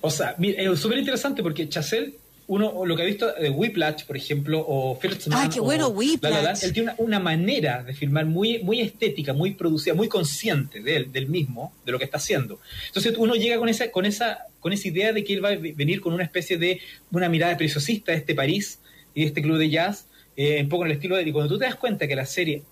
O 0.00 0.10
sea, 0.10 0.36
es 0.38 0.80
súper 0.80 0.98
interesante 0.98 1.42
porque 1.42 1.68
Chazelle 1.68 2.14
uno 2.46 2.84
lo 2.84 2.96
que 2.96 3.02
ha 3.02 3.06
visto 3.06 3.32
de 3.32 3.50
Whiplash, 3.50 4.04
por 4.04 4.16
ejemplo, 4.16 4.64
o 4.66 4.96
First 4.96 5.28
Man, 5.28 5.46
ah, 5.46 5.50
qué 5.52 5.60
bueno, 5.60 5.88
Whiplash. 5.88 6.64
él 6.64 6.72
tiene 6.72 6.92
una, 6.98 7.18
manera 7.18 7.82
de 7.82 7.94
filmar 7.94 8.26
muy, 8.26 8.58
muy 8.58 8.80
estética, 8.80 9.32
muy 9.32 9.52
producida, 9.52 9.94
muy 9.94 10.08
consciente 10.08 10.80
de 10.82 10.96
él, 10.96 11.12
del 11.12 11.28
mismo, 11.28 11.72
de 11.86 11.92
lo 11.92 11.98
que 11.98 12.04
está 12.04 12.18
haciendo. 12.18 12.60
Entonces 12.88 13.14
uno 13.16 13.34
llega 13.34 13.56
con 13.58 13.68
esa, 13.68 13.90
con 13.90 14.04
esa, 14.04 14.46
con 14.60 14.72
esa 14.72 14.88
idea 14.88 15.12
de 15.12 15.24
que 15.24 15.34
él 15.34 15.44
va 15.44 15.50
a 15.50 15.56
venir 15.56 16.00
con 16.00 16.12
una 16.12 16.24
especie 16.24 16.58
de 16.58 16.80
una 17.10 17.28
mirada 17.28 17.56
preciosista 17.56 18.12
de 18.12 18.18
este 18.18 18.34
París 18.34 18.78
y 19.14 19.22
de 19.22 19.26
este 19.28 19.40
club 19.40 19.56
de 19.56 19.70
jazz, 19.70 20.06
eh, 20.36 20.60
un 20.60 20.68
poco 20.68 20.84
en 20.84 20.90
el 20.90 20.96
estilo 20.96 21.16
de 21.16 21.22
y 21.22 21.32
cuando 21.32 21.48
tú 21.48 21.58
te 21.58 21.64
das 21.64 21.76
cuenta 21.76 22.08
que 22.08 22.16
la 22.16 22.26
serie 22.26 22.62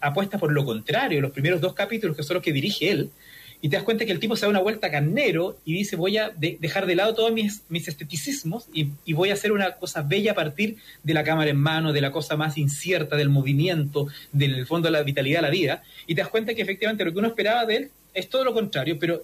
apuesta 0.00 0.38
por 0.38 0.50
lo 0.50 0.64
contrario, 0.64 1.20
los 1.20 1.30
primeros 1.30 1.60
dos 1.60 1.74
capítulos 1.74 2.16
que 2.16 2.22
son 2.22 2.34
los 2.34 2.42
que 2.42 2.52
dirige 2.52 2.90
él, 2.90 3.10
y 3.62 3.68
te 3.68 3.76
das 3.76 3.84
cuenta 3.84 4.04
que 4.04 4.12
el 4.12 4.18
tipo 4.18 4.36
se 4.36 4.44
da 4.44 4.50
una 4.50 4.60
vuelta 4.60 4.90
carnero 4.90 5.56
y 5.64 5.72
dice 5.72 5.94
voy 5.96 6.18
a 6.18 6.30
dejar 6.30 6.84
de 6.86 6.96
lado 6.96 7.14
todos 7.14 7.32
mis, 7.32 7.62
mis 7.68 7.86
esteticismos 7.86 8.66
y, 8.74 8.88
y, 9.04 9.12
voy 9.12 9.30
a 9.30 9.34
hacer 9.34 9.52
una 9.52 9.76
cosa 9.76 10.02
bella 10.02 10.32
a 10.32 10.34
partir 10.34 10.76
de 11.04 11.14
la 11.14 11.22
cámara 11.22 11.50
en 11.50 11.56
mano, 11.56 11.92
de 11.92 12.00
la 12.00 12.10
cosa 12.10 12.36
más 12.36 12.58
incierta, 12.58 13.16
del 13.16 13.30
movimiento, 13.30 14.08
del 14.32 14.66
fondo 14.66 14.88
de 14.88 14.92
la 14.92 15.02
vitalidad 15.04 15.38
de 15.38 15.42
la 15.42 15.50
vida, 15.50 15.82
y 16.08 16.14
te 16.16 16.22
das 16.22 16.30
cuenta 16.30 16.54
que 16.54 16.62
efectivamente 16.62 17.04
lo 17.04 17.12
que 17.12 17.18
uno 17.20 17.28
esperaba 17.28 17.64
de 17.64 17.76
él 17.76 17.90
es 18.12 18.28
todo 18.28 18.44
lo 18.44 18.52
contrario, 18.52 18.98
pero 18.98 19.22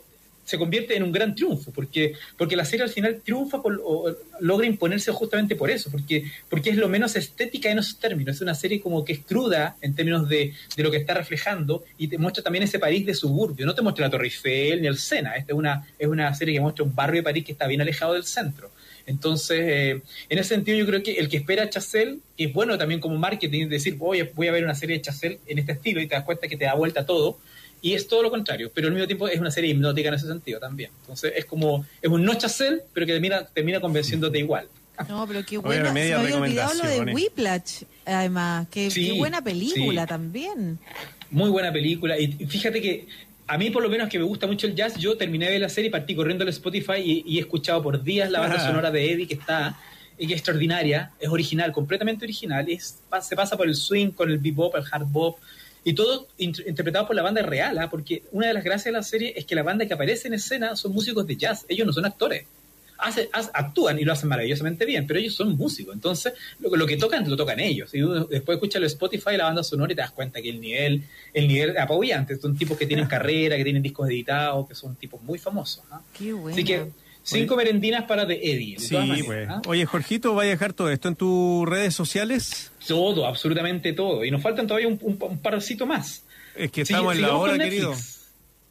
se 0.48 0.56
convierte 0.56 0.96
en 0.96 1.02
un 1.02 1.12
gran 1.12 1.34
triunfo, 1.34 1.70
porque, 1.72 2.14
porque 2.38 2.56
la 2.56 2.64
serie 2.64 2.84
al 2.84 2.88
final 2.88 3.20
triunfa 3.22 3.60
por, 3.60 3.78
o 3.84 4.16
logra 4.40 4.66
imponerse 4.66 5.12
justamente 5.12 5.56
por 5.56 5.70
eso, 5.70 5.90
porque, 5.90 6.24
porque 6.48 6.70
es 6.70 6.78
lo 6.78 6.88
menos 6.88 7.16
estética 7.16 7.70
en 7.70 7.80
esos 7.80 7.98
términos, 7.98 8.36
es 8.36 8.40
una 8.40 8.54
serie 8.54 8.80
como 8.80 9.04
que 9.04 9.12
es 9.12 9.18
cruda 9.18 9.76
en 9.82 9.94
términos 9.94 10.26
de, 10.26 10.54
de 10.74 10.82
lo 10.82 10.90
que 10.90 10.96
está 10.96 11.12
reflejando 11.12 11.84
y 11.98 12.08
te 12.08 12.16
muestra 12.16 12.42
también 12.42 12.64
ese 12.64 12.78
París 12.78 13.04
de 13.04 13.12
suburbio, 13.12 13.66
no 13.66 13.74
te 13.74 13.82
muestra 13.82 14.06
la 14.06 14.10
Torre 14.10 14.24
Eiffel 14.24 14.80
ni 14.80 14.86
el 14.86 14.96
Sena, 14.96 15.36
esta 15.36 15.52
es 15.52 15.58
una, 15.58 15.86
es 15.98 16.08
una 16.08 16.34
serie 16.34 16.54
que 16.54 16.60
muestra 16.60 16.82
un 16.82 16.94
barrio 16.94 17.20
de 17.20 17.24
París 17.24 17.44
que 17.44 17.52
está 17.52 17.66
bien 17.66 17.82
alejado 17.82 18.14
del 18.14 18.24
centro. 18.24 18.70
Entonces, 19.08 19.58
eh, 19.60 20.02
en 20.28 20.38
ese 20.38 20.50
sentido, 20.50 20.76
yo 20.76 20.84
creo 20.84 21.02
que 21.02 21.12
el 21.12 21.30
que 21.30 21.38
espera 21.38 21.62
a 21.62 21.70
Chazelle, 21.70 22.18
que 22.36 22.44
es 22.44 22.52
bueno 22.52 22.76
también 22.76 23.00
como 23.00 23.16
marketing, 23.16 23.68
decir, 23.68 23.96
voy 23.96 24.20
a, 24.20 24.28
voy 24.34 24.48
a 24.48 24.52
ver 24.52 24.62
una 24.62 24.74
serie 24.74 24.96
de 24.96 25.02
Chazelle 25.02 25.38
en 25.46 25.58
este 25.58 25.72
estilo 25.72 26.02
y 26.02 26.06
te 26.06 26.14
das 26.14 26.24
cuenta 26.24 26.46
que 26.46 26.58
te 26.58 26.66
da 26.66 26.74
vuelta 26.74 27.06
todo, 27.06 27.38
y 27.80 27.94
es 27.94 28.06
todo 28.06 28.22
lo 28.22 28.30
contrario, 28.30 28.70
pero 28.74 28.88
al 28.88 28.92
mismo 28.92 29.06
tiempo 29.06 29.26
es 29.26 29.40
una 29.40 29.50
serie 29.50 29.70
hipnótica 29.70 30.08
en 30.08 30.14
ese 30.14 30.26
sentido 30.26 30.60
también. 30.60 30.90
Entonces, 31.00 31.32
es 31.34 31.46
como, 31.46 31.86
es 32.02 32.10
un 32.10 32.22
no 32.22 32.34
Chazelle, 32.34 32.82
pero 32.92 33.06
que 33.06 33.12
termina, 33.12 33.46
termina 33.46 33.80
convenciéndote 33.80 34.38
igual. 34.38 34.68
No, 35.08 35.26
pero 35.26 35.42
qué 35.46 35.56
buena. 35.56 35.86
Se 35.86 35.92
me 35.94 36.12
había 36.12 36.36
olvidado 36.36 36.74
lo 36.74 36.88
de 36.90 37.12
Whiplash, 37.14 37.84
además. 38.04 38.66
Qué, 38.70 38.90
qué 38.92 39.12
buena 39.12 39.40
película 39.40 40.06
también. 40.06 40.78
Muy 41.30 41.48
buena 41.50 41.72
película. 41.72 42.18
Y 42.18 42.28
fíjate 42.46 42.82
que 42.82 43.06
a 43.48 43.56
mí 43.56 43.70
por 43.70 43.82
lo 43.82 43.88
menos 43.88 44.08
que 44.08 44.18
me 44.18 44.24
gusta 44.24 44.46
mucho 44.46 44.66
el 44.66 44.74
jazz, 44.74 44.96
yo 44.96 45.16
terminé 45.16 45.46
de 45.46 45.52
ver 45.52 45.60
la 45.62 45.68
serie, 45.70 45.90
partí 45.90 46.14
corriendo 46.14 46.44
al 46.44 46.50
Spotify 46.50 46.98
y, 46.98 47.38
he 47.38 47.40
escuchado 47.40 47.82
por 47.82 48.02
días 48.02 48.30
la 48.30 48.40
banda 48.40 48.60
sonora 48.60 48.90
de 48.90 49.12
Eddie 49.12 49.26
que 49.26 49.34
está 49.34 49.76
que 50.18 50.24
es 50.24 50.32
extraordinaria, 50.32 51.12
es 51.20 51.28
original, 51.28 51.70
completamente 51.70 52.24
original, 52.24 52.68
es, 52.68 52.98
se 53.22 53.36
pasa 53.36 53.56
por 53.56 53.68
el 53.68 53.76
swing, 53.76 54.10
con 54.10 54.28
el 54.28 54.38
bebop, 54.38 54.74
el 54.74 54.82
hard 54.90 55.06
bop, 55.06 55.38
y 55.84 55.92
todo 55.92 56.26
interpretado 56.38 57.06
por 57.06 57.14
la 57.14 57.22
banda 57.22 57.40
real, 57.42 57.78
¿ah? 57.78 57.88
porque 57.88 58.24
una 58.32 58.48
de 58.48 58.52
las 58.52 58.64
gracias 58.64 58.86
de 58.86 58.92
la 58.92 59.04
serie 59.04 59.32
es 59.36 59.44
que 59.44 59.54
la 59.54 59.62
banda 59.62 59.86
que 59.86 59.94
aparece 59.94 60.26
en 60.26 60.34
escena 60.34 60.74
son 60.74 60.92
músicos 60.92 61.24
de 61.24 61.36
jazz, 61.36 61.64
ellos 61.68 61.86
no 61.86 61.92
son 61.92 62.04
actores 62.04 62.46
actúan 63.52 63.98
y 63.98 64.04
lo 64.04 64.12
hacen 64.12 64.28
maravillosamente 64.28 64.84
bien, 64.84 65.06
pero 65.06 65.20
ellos 65.20 65.34
son 65.34 65.56
músicos, 65.56 65.94
entonces 65.94 66.32
lo, 66.58 66.86
que 66.86 66.96
tocan 66.96 67.28
lo 67.28 67.36
tocan 67.36 67.60
ellos. 67.60 67.94
Y 67.94 68.00
después 68.28 68.56
escuchas 68.56 68.76
el 68.80 68.84
Spotify, 68.84 69.36
la 69.36 69.44
banda 69.44 69.62
sonora 69.62 69.92
y 69.92 69.96
te 69.96 70.02
das 70.02 70.10
cuenta 70.10 70.42
que 70.42 70.50
el 70.50 70.60
nivel, 70.60 71.04
el 71.32 71.48
nivel 71.48 71.78
apabullante, 71.78 72.36
son 72.36 72.56
tipos 72.56 72.76
que 72.76 72.86
tienen 72.86 73.06
carrera, 73.08 73.56
que 73.56 73.64
tienen 73.64 73.82
discos 73.82 74.08
editados, 74.08 74.68
que 74.68 74.74
son 74.74 74.96
tipos 74.96 75.22
muy 75.22 75.38
famosos. 75.38 75.84
Qué 76.16 76.32
bueno. 76.32 76.54
Así 76.54 76.64
que 76.64 76.86
cinco 77.22 77.56
merendinas 77.56 78.04
para 78.04 78.24
de 78.24 78.34
Eddie. 78.34 78.78
sí, 78.78 78.96
pues. 79.24 79.48
Oye, 79.66 79.86
Jorgito, 79.86 80.34
¿va 80.34 80.42
a 80.42 80.46
dejar 80.46 80.72
todo 80.72 80.90
esto 80.90 81.08
en 81.08 81.14
tus 81.14 81.68
redes 81.68 81.94
sociales? 81.94 82.72
Todo, 82.86 83.26
absolutamente 83.26 83.92
todo. 83.92 84.24
Y 84.24 84.30
nos 84.30 84.42
faltan 84.42 84.66
todavía 84.66 84.88
un, 84.88 84.98
un, 85.00 85.38
parcito 85.38 85.86
más. 85.86 86.24
Es 86.56 86.72
que 86.72 86.82
estamos 86.82 87.14
en 87.14 87.22
la 87.22 87.36
hora, 87.36 87.58
querido. 87.58 87.94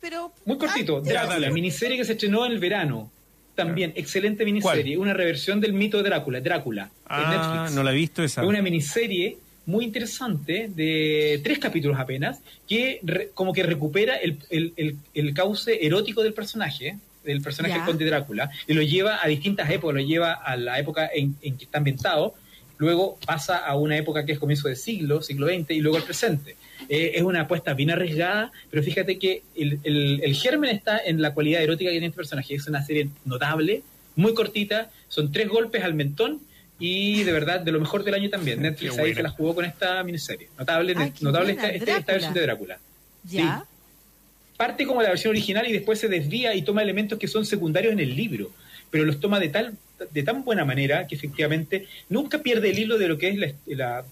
Pero, 0.02 0.32
Muy 0.46 0.58
cortito, 0.58 1.02
la 1.06 1.50
miniserie 1.50 1.98
que 1.98 2.06
se 2.06 2.14
estrenó 2.14 2.46
en 2.46 2.52
el 2.52 2.60
verano 2.60 3.12
también, 3.58 3.92
excelente 3.96 4.46
miniserie, 4.46 4.98
una 4.98 5.14
reversión 5.14 5.60
del 5.60 5.74
mito 5.74 5.98
de 5.98 6.04
Drácula, 6.04 6.40
Drácula, 6.40 6.90
ah, 7.08 7.24
en 7.24 7.30
Netflix. 7.30 7.76
no 7.76 7.84
la 7.84 7.92
he 7.92 7.96
visto 7.96 8.24
esa. 8.24 8.42
Es 8.42 8.48
una 8.48 8.62
miniserie 8.62 9.38
muy 9.66 9.84
interesante 9.84 10.70
de 10.74 11.42
tres 11.44 11.60
capítulos 11.60 12.00
apenas, 12.00 12.40
que 12.68 13.02
como 13.34 13.52
que 13.52 13.64
recupera 13.64 14.16
el, 14.16 14.38
el, 14.50 14.96
el, 15.14 15.34
cauce 15.34 15.86
erótico 15.86 16.24
del 16.24 16.34
personaje, 16.34 16.98
del 17.26 17.42
personaje 17.42 17.82
Conde 17.86 18.06
Drácula, 18.06 18.50
y 18.66 18.74
lo 18.74 18.82
lleva 18.82 19.20
a 19.22 19.28
distintas 19.28 19.70
épocas, 19.70 19.96
lo 19.96 20.02
lleva 20.02 20.32
a 20.32 20.56
la 20.56 20.80
época 20.80 21.10
en, 21.14 21.36
en 21.42 21.58
que 21.58 21.66
está 21.66 21.80
ambientado, 21.80 22.36
luego 22.78 23.18
pasa 23.26 23.58
a 23.58 23.76
una 23.76 23.98
época 23.98 24.26
que 24.26 24.34
es 24.34 24.40
comienzo 24.40 24.70
del 24.70 24.78
siglo, 24.78 25.22
siglo 25.22 25.48
XX, 25.48 25.72
y 25.72 25.82
luego 25.82 25.98
al 25.98 26.04
presente. 26.04 26.56
Eh, 26.90 27.14
es 27.16 27.24
una 27.24 27.42
apuesta 27.42 27.74
bien 27.74 27.92
arriesgada, 27.92 28.52
pero 28.70 28.84
fíjate 28.84 29.18
que 29.18 29.44
el, 29.56 29.80
el, 29.84 30.36
germen 30.36 30.76
está 30.76 31.00
en 31.00 31.22
la 31.22 31.34
cualidad 31.34 31.62
erótica 31.62 31.90
que 31.90 31.96
tiene 31.96 32.08
este 32.08 32.18
personaje. 32.18 32.56
Es 32.56 32.68
una 32.68 32.86
serie 32.86 33.10
notable, 33.26 33.84
muy 34.16 34.34
cortita, 34.34 34.90
son 35.10 35.32
tres 35.32 35.48
golpes 35.48 35.84
al 35.84 35.94
mentón 35.94 36.42
y 36.80 37.24
de 37.24 37.32
verdad 37.32 37.60
de 37.60 37.72
lo 37.72 37.80
mejor 37.80 38.04
del 38.04 38.14
año 38.14 38.30
también. 38.30 38.62
Netflix 38.62 38.98
ahí 38.98 39.14
se 39.14 39.24
la 39.24 39.30
jugó 39.30 39.56
con 39.56 39.66
esta 39.66 40.04
miniserie. 40.04 40.50
Notable, 40.58 40.96
notable 41.22 41.54
esta, 41.54 41.70
esta, 41.70 42.12
versión 42.14 42.34
de 42.34 42.42
Drácula. 42.42 42.80
¿Ya? 43.24 43.66
Parte 44.56 44.86
como 44.86 45.02
la 45.02 45.10
versión 45.10 45.32
original 45.32 45.68
y 45.68 45.74
después 45.74 46.00
se 46.00 46.08
desvía 46.08 46.56
y 46.56 46.62
toma 46.62 46.82
elementos 46.82 47.20
que 47.20 47.28
son 47.28 47.46
secundarios 47.46 47.94
en 47.94 48.00
el 48.00 48.16
libro, 48.16 48.52
pero 48.90 49.06
los 49.06 49.20
toma 49.20 49.40
de 49.40 49.50
tal 49.50 49.74
de 50.12 50.24
tan 50.24 50.44
buena 50.44 50.64
manera 50.64 51.08
que 51.08 51.16
efectivamente 51.16 51.88
nunca 52.10 52.40
pierde 52.40 52.70
el 52.70 52.80
hilo 52.80 52.98
de 53.00 53.08
lo 53.08 53.18
que 53.18 53.30
es 53.30 53.56
la 53.66 54.06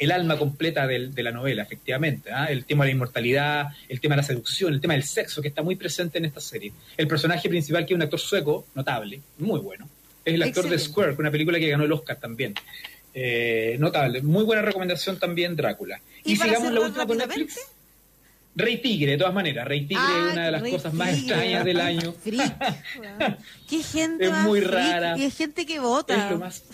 el 0.00 0.12
alma 0.12 0.38
completa 0.38 0.86
de 0.86 1.22
la 1.22 1.30
novela, 1.30 1.62
efectivamente. 1.62 2.32
¿ah? 2.32 2.46
El 2.46 2.64
tema 2.64 2.84
de 2.84 2.88
la 2.88 2.94
inmortalidad, 2.94 3.66
el 3.86 4.00
tema 4.00 4.16
de 4.16 4.22
la 4.22 4.26
seducción, 4.26 4.72
el 4.72 4.80
tema 4.80 4.94
del 4.94 5.04
sexo, 5.04 5.42
que 5.42 5.48
está 5.48 5.62
muy 5.62 5.76
presente 5.76 6.16
en 6.16 6.24
esta 6.24 6.40
serie. 6.40 6.72
El 6.96 7.06
personaje 7.06 7.50
principal, 7.50 7.84
que 7.84 7.92
es 7.92 7.96
un 7.96 8.02
actor 8.02 8.18
sueco, 8.18 8.66
notable, 8.74 9.20
muy 9.38 9.60
bueno, 9.60 9.86
es 10.24 10.34
el 10.34 10.42
actor 10.42 10.70
de 10.70 10.78
Square, 10.78 11.16
una 11.18 11.30
película 11.30 11.58
que 11.58 11.68
ganó 11.68 11.84
el 11.84 11.92
Oscar 11.92 12.16
también. 12.16 12.54
Eh, 13.12 13.76
notable, 13.78 14.22
muy 14.22 14.42
buena 14.44 14.62
recomendación 14.62 15.18
también, 15.18 15.54
Drácula. 15.54 16.00
Y, 16.24 16.34
sigamos 16.36 16.72
la 16.72 16.80
última 16.80 17.06
con 17.06 17.18
Netflix. 17.18 17.60
Rey 18.56 18.78
Tigre, 18.78 19.12
de 19.12 19.18
todas 19.18 19.34
maneras. 19.34 19.68
Rey 19.68 19.84
Tigre 19.84 20.02
es 20.02 20.32
una 20.32 20.46
de 20.46 20.50
las 20.50 20.62
cosas 20.62 20.94
más 20.94 21.12
extrañas 21.12 21.62
del 21.62 21.80
año. 21.80 22.14
Qué 23.68 23.82
gente 23.82 24.26
es 24.26 24.32
muy 24.32 24.60
rara. 24.60 25.18
Y 25.18 25.24
hay 25.24 25.30
gente 25.30 25.66
que 25.66 25.78
vota. 25.78 26.24
Es 26.24 26.30
lo 26.30 26.38
más 26.38 26.64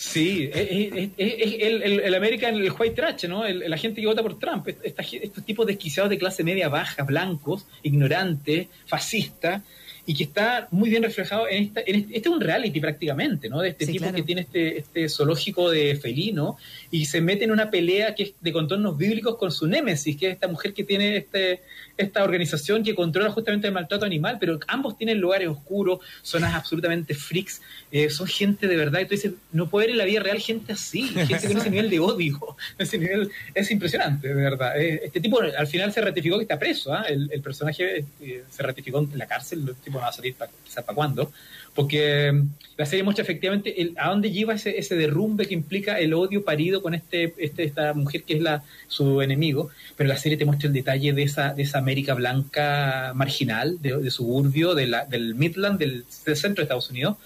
Sí, 0.00 0.48
es, 0.54 1.12
el, 1.18 1.82
el, 1.82 2.00
el, 2.00 2.14
American, 2.14 2.54
el 2.54 2.70
white 2.70 2.94
trash, 2.94 3.26
¿no? 3.26 3.42
la 3.48 3.76
gente 3.76 4.00
que 4.00 4.06
vota 4.06 4.22
por 4.22 4.38
Trump, 4.38 4.68
estos 4.68 5.44
tipos 5.44 5.66
desquiciados 5.66 6.08
de 6.08 6.16
clase 6.16 6.44
media 6.44 6.68
baja, 6.68 7.02
blancos, 7.02 7.66
ignorantes, 7.82 8.68
fascistas, 8.86 9.60
y 10.08 10.14
que 10.14 10.24
está 10.24 10.68
muy 10.70 10.88
bien 10.88 11.02
reflejado 11.02 11.46
en 11.50 11.64
esta, 11.64 11.82
en 11.84 11.96
este, 11.96 12.16
este 12.16 12.28
es 12.30 12.34
un 12.34 12.40
reality 12.40 12.80
prácticamente, 12.80 13.50
¿no? 13.50 13.60
De 13.60 13.68
este 13.68 13.86
tipo 13.86 14.10
que 14.10 14.22
tiene 14.22 14.40
este, 14.40 14.78
este 14.78 15.06
zoológico 15.06 15.70
de 15.70 15.96
felino 15.96 16.56
y 16.90 17.04
se 17.04 17.20
mete 17.20 17.44
en 17.44 17.50
una 17.50 17.70
pelea 17.70 18.14
que 18.14 18.22
es 18.22 18.32
de 18.40 18.50
contornos 18.50 18.96
bíblicos 18.96 19.36
con 19.36 19.52
su 19.52 19.66
némesis, 19.66 20.16
que 20.16 20.28
es 20.28 20.32
esta 20.32 20.48
mujer 20.48 20.72
que 20.72 20.82
tiene 20.82 21.18
este, 21.18 21.60
esta 21.98 22.24
organización 22.24 22.82
que 22.82 22.94
controla 22.94 23.30
justamente 23.30 23.66
el 23.66 23.74
maltrato 23.74 24.06
animal, 24.06 24.38
pero 24.40 24.58
ambos 24.68 24.96
tienen 24.96 25.20
lugares 25.20 25.48
oscuros, 25.48 25.98
zonas 26.22 26.54
absolutamente 26.54 27.14
freaks, 27.14 27.60
eh, 27.92 28.08
son 28.08 28.28
gente 28.28 28.66
de 28.66 28.76
verdad, 28.76 29.00
y 29.00 29.04
tú 29.04 29.10
dices, 29.10 29.32
no 29.52 29.68
puede 29.68 29.84
haber 29.84 29.92
en 29.92 29.98
la 29.98 30.04
vida 30.06 30.20
real 30.20 30.38
gente 30.38 30.72
así, 30.72 31.02
gente 31.08 31.48
con 31.48 31.58
ese 31.58 31.68
nivel 31.68 31.90
de 31.90 32.00
odio, 32.00 32.56
ese 32.78 32.96
nivel 32.96 33.30
es 33.54 33.70
impresionante, 33.70 34.28
de 34.28 34.34
verdad. 34.34 34.80
Eh, 34.80 35.02
este 35.04 35.20
tipo 35.20 35.40
al 35.40 35.66
final 35.66 35.92
se 35.92 36.00
ratificó 36.00 36.38
que 36.38 36.44
está 36.44 36.58
preso, 36.58 36.94
¿ah? 36.94 37.04
el, 37.08 37.28
personaje 37.42 38.06
eh, 38.22 38.44
se 38.48 38.62
ratificó 38.62 39.00
en 39.00 39.18
la 39.18 39.26
cárcel, 39.26 39.64
el 39.68 39.74
tipo 39.76 39.97
va 39.98 40.08
a 40.08 40.12
salir 40.12 40.34
para, 40.34 40.50
quizás 40.64 40.84
para 40.84 40.94
cuándo, 40.94 41.32
porque 41.74 42.32
mm, 42.32 42.48
la 42.76 42.86
serie 42.86 43.02
muestra 43.02 43.22
efectivamente 43.22 43.80
el, 43.80 43.94
a 43.98 44.08
dónde 44.10 44.30
lleva 44.30 44.54
ese, 44.54 44.78
ese 44.78 44.96
derrumbe 44.96 45.46
que 45.46 45.54
implica 45.54 45.98
el 45.98 46.14
odio 46.14 46.44
parido 46.44 46.82
con 46.82 46.94
este, 46.94 47.34
este 47.38 47.64
esta 47.64 47.94
mujer 47.94 48.22
que 48.22 48.34
es 48.34 48.42
la 48.42 48.62
su 48.88 49.22
enemigo, 49.22 49.70
pero 49.96 50.08
la 50.08 50.16
serie 50.16 50.38
te 50.38 50.44
muestra 50.44 50.68
el 50.68 50.74
detalle 50.74 51.12
de 51.12 51.22
esa, 51.22 51.54
de 51.54 51.62
esa 51.62 51.78
América 51.78 52.14
blanca 52.14 53.12
marginal, 53.14 53.80
de, 53.80 54.10
suburbio, 54.10 54.74
de 54.74 54.86
la, 54.86 55.04
del 55.04 55.34
Midland, 55.34 55.78
del, 55.78 56.04
centro 56.08 56.56
de 56.56 56.62
Estados 56.62 56.90
Unidos, 56.90 57.16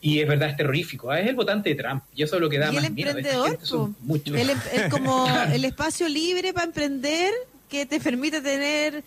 y 0.00 0.20
es 0.20 0.28
verdad, 0.28 0.50
es 0.50 0.56
terrorífico. 0.56 1.12
¿eh? 1.12 1.22
Es 1.22 1.28
el 1.28 1.34
votante 1.34 1.70
de 1.70 1.74
Trump. 1.74 2.04
Y 2.14 2.22
eso 2.22 2.36
es 2.36 2.40
lo 2.40 2.48
que 2.48 2.58
da 2.58 2.70
¿Y 2.70 2.76
más 2.76 2.84
el 2.84 2.90
emprendedor, 2.90 3.58
miedo. 3.58 3.94
es 4.72 4.88
como 4.90 5.26
el 5.52 5.64
espacio 5.64 6.08
libre 6.08 6.52
para 6.52 6.66
emprender 6.66 7.32
que 7.68 7.84
te 7.84 8.00
permite 8.00 8.40
tener 8.40 9.02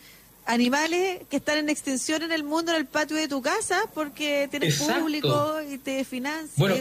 animales 0.45 1.19
que 1.29 1.37
están 1.37 1.57
en 1.59 1.69
extensión 1.69 2.23
en 2.23 2.31
el 2.31 2.43
mundo 2.43 2.71
en 2.71 2.77
el 2.77 2.85
patio 2.85 3.15
de 3.15 3.27
tu 3.27 3.41
casa 3.41 3.81
porque 3.93 4.47
tienes 4.49 4.81
público 4.81 5.59
y 5.69 5.77
te 5.77 6.03
financia. 6.03 6.53
Bueno, 6.57 6.75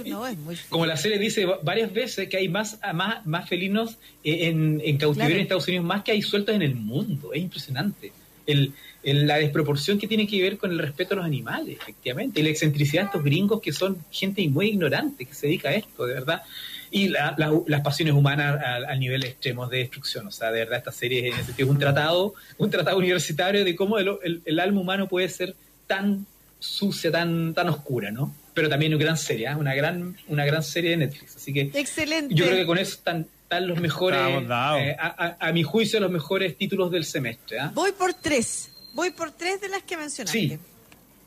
como 0.68 0.86
la 0.86 0.96
serie 0.96 1.18
dice 1.18 1.46
varias 1.62 1.92
veces 1.92 2.28
que 2.28 2.36
hay 2.38 2.48
más 2.48 2.78
más, 2.94 3.24
más 3.26 3.48
felinos 3.48 3.98
en, 4.24 4.80
en 4.84 4.96
cautiverio 4.96 5.36
en 5.36 5.42
Estados 5.42 5.68
Unidos 5.68 5.84
más 5.84 6.02
que 6.02 6.12
hay 6.12 6.22
sueltos 6.22 6.54
en 6.54 6.62
el 6.62 6.74
mundo. 6.74 7.32
Es 7.32 7.42
impresionante. 7.42 8.12
El, 8.46 8.72
la 9.02 9.36
desproporción 9.36 9.98
que 9.98 10.06
tiene 10.06 10.26
que 10.26 10.42
ver 10.42 10.58
con 10.58 10.72
el 10.72 10.78
respeto 10.78 11.14
a 11.14 11.18
los 11.18 11.24
animales, 11.24 11.78
efectivamente, 11.80 12.40
y 12.40 12.42
la 12.42 12.50
excentricidad 12.50 13.02
de 13.02 13.06
estos 13.06 13.24
gringos 13.24 13.60
que 13.60 13.72
son 13.72 13.96
gente 14.10 14.46
muy 14.48 14.68
ignorante 14.68 15.24
que 15.24 15.34
se 15.34 15.46
dedica 15.46 15.70
a 15.70 15.74
esto, 15.74 16.04
de 16.04 16.14
verdad 16.14 16.42
y 16.90 17.08
las 17.08 17.80
pasiones 17.82 18.14
humanas 18.14 18.60
al, 18.88 18.98
nivel 18.98 19.24
extremo 19.24 19.66
de 19.66 19.78
destrucción. 19.78 20.26
O 20.26 20.30
sea, 20.30 20.50
de 20.50 20.60
verdad, 20.60 20.78
esta 20.78 20.92
serie 20.92 21.28
es, 21.28 21.58
es 21.58 21.66
un 21.66 21.78
tratado, 21.78 22.34
un 22.58 22.70
tratado 22.70 22.98
universitario 22.98 23.64
de 23.64 23.76
cómo 23.76 23.98
el, 23.98 24.42
el, 24.44 24.60
alma 24.60 24.80
humana 24.80 25.06
puede 25.06 25.28
ser 25.28 25.54
tan 25.86 26.26
sucia, 26.58 27.10
tan, 27.10 27.54
tan 27.54 27.68
oscura, 27.68 28.10
¿no? 28.10 28.34
Pero 28.54 28.68
también 28.68 28.92
una 28.94 29.04
gran 29.04 29.16
serie, 29.16 29.48
¿eh? 29.48 29.54
una 29.54 29.74
gran, 29.74 30.16
una 30.28 30.44
gran 30.44 30.62
serie 30.62 30.90
de 30.90 30.96
Netflix. 30.98 31.36
Así 31.36 31.52
que 31.52 31.70
Excelente. 31.74 32.34
yo 32.34 32.46
creo 32.46 32.56
que 32.56 32.66
con 32.66 32.78
eso 32.78 32.94
están, 32.94 33.26
están 33.44 33.68
los 33.68 33.80
mejores, 33.80 34.20
eh, 34.20 34.96
a, 34.98 35.52
mi 35.52 35.62
juicio, 35.62 36.00
los 36.00 36.10
mejores 36.10 36.56
títulos 36.56 36.90
del 36.90 37.04
semestre. 37.04 37.58
¿eh? 37.58 37.70
Voy 37.72 37.92
por 37.92 38.14
tres, 38.14 38.70
voy 38.92 39.10
por 39.10 39.30
tres 39.30 39.60
de 39.60 39.68
las 39.68 39.82
que 39.84 39.96
mencionaste. 39.96 40.38
Sí. 40.38 40.58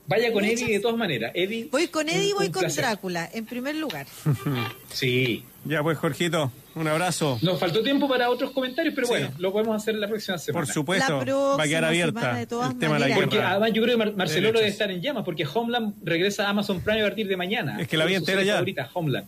Vaya 0.05 0.33
con 0.33 0.43
Eddie 0.43 0.73
de 0.73 0.79
todas 0.79 0.97
maneras. 0.97 1.31
Eddie, 1.33 1.69
voy 1.71 1.87
con 1.87 2.09
Eddie 2.09 2.29
y 2.29 2.33
voy 2.33 2.49
con 2.49 2.67
Drácula, 2.67 3.29
en 3.31 3.45
primer 3.45 3.75
lugar. 3.75 4.05
sí. 4.91 5.45
Ya 5.65 5.81
pues, 5.81 5.97
Jorgito, 5.97 6.51
un 6.75 6.87
abrazo. 6.87 7.39
Nos 7.41 7.57
faltó 7.57 7.81
tiempo 7.81 8.09
para 8.09 8.29
otros 8.29 8.51
comentarios, 8.51 8.93
pero 8.93 9.07
bueno, 9.07 9.31
lo 9.37 9.53
podemos 9.53 9.81
hacer 9.81 9.95
la 9.95 10.09
próxima 10.09 10.37
semana. 10.37 10.65
Por 10.65 10.73
supuesto, 10.73 11.19
va 11.57 11.63
a 11.63 11.67
quedar 11.67 11.85
abierta 11.85 12.41
el 12.41 12.47
tema 12.79 12.99
de 12.99 13.09
la 13.09 13.15
Porque 13.15 13.41
además 13.41 13.71
yo 13.71 13.81
creo 13.81 13.97
que 13.97 14.11
Marcelo 14.11 14.51
debe 14.51 14.67
estar 14.67 14.91
en 14.91 15.01
llamas, 15.01 15.23
porque 15.23 15.47
Homeland 15.51 15.95
regresa 16.03 16.47
a 16.47 16.49
Amazon 16.49 16.81
Prime 16.81 17.01
a 17.01 17.05
partir 17.05 17.27
de 17.27 17.37
mañana. 17.37 17.79
Es 17.79 17.87
que 17.87 17.95
la 17.95 18.05
vi 18.05 18.15
entera 18.15 18.43
ya. 18.43 18.59
Ahorita, 18.59 18.89
Homeland. 18.93 19.27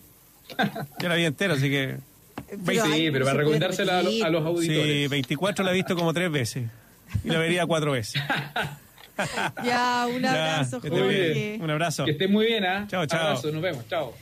ya 0.99 1.09
la 1.09 1.15
vi 1.15 1.23
entera, 1.23 1.53
así 1.53 1.69
que... 1.69 1.97
sí, 2.49 3.09
pero 3.11 3.25
para 3.25 3.37
recomendársela 3.37 3.99
a, 3.99 4.03
los, 4.03 4.45
auditores. 4.45 5.03
Sí, 5.03 5.07
24 5.07 5.63
la 5.63 5.71
he 5.71 5.73
visto 5.73 5.95
como 5.95 6.13
tres 6.13 6.29
veces. 6.29 6.65
Y 7.23 7.29
la 7.29 7.39
vería 7.39 7.65
cuatro 7.65 7.93
veces. 7.93 8.21
ya, 9.63 10.07
un 10.13 10.25
abrazo, 10.25 10.81
Jorge. 10.81 11.59
Un 11.61 11.69
abrazo. 11.69 12.05
Que 12.05 12.11
esté 12.11 12.27
muy 12.27 12.45
bien, 12.45 12.65
¿ah? 12.65 12.85
Chao, 12.89 13.05
chao. 13.05 13.27
Abrazo, 13.27 13.51
nos 13.51 13.61
vemos, 13.61 13.87
chao. 13.87 14.13